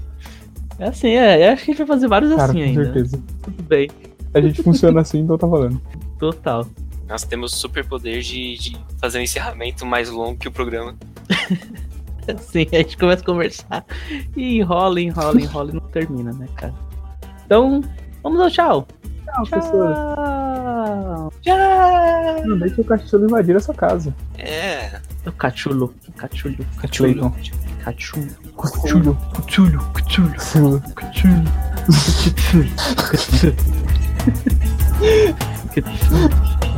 [0.81, 1.49] É assim, é.
[1.49, 2.85] Eu acho que a gente vai fazer vários Cara, assim com ainda.
[2.85, 3.23] certeza.
[3.43, 3.89] Tudo bem.
[4.35, 5.81] A gente funciona assim, então tá falando.
[6.19, 6.67] Total.
[7.09, 10.97] Nós temos super poder de, de fazer um encerramento mais longo que o programa.
[12.29, 13.85] Assim, a gente começa a conversar
[14.37, 16.73] e enrola, enrola, enrola e não termina, né, cara?
[17.45, 17.83] Então,
[18.23, 18.87] vamos ao tchau.
[19.25, 19.95] Tchau, professora.
[19.95, 21.33] Tchau.
[21.43, 22.47] Tchau.
[22.47, 24.15] Não deixa o cachorro invadir a sua casa.
[24.39, 25.01] É.
[25.27, 25.95] O cachulo.
[26.17, 26.57] Cachulo.
[26.93, 27.35] Cleiton.
[27.85, 28.27] Cachulo.
[28.57, 29.19] Cachulho.
[29.35, 29.81] Cachulo.
[29.95, 30.81] Cachulo.
[30.95, 31.45] Cachulho.
[32.97, 33.83] Cachulo.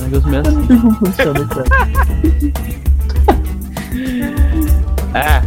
[0.00, 0.66] Negócio meio assim.
[0.66, 1.64] Como funcionar, cara.
[5.14, 5.42] Ah,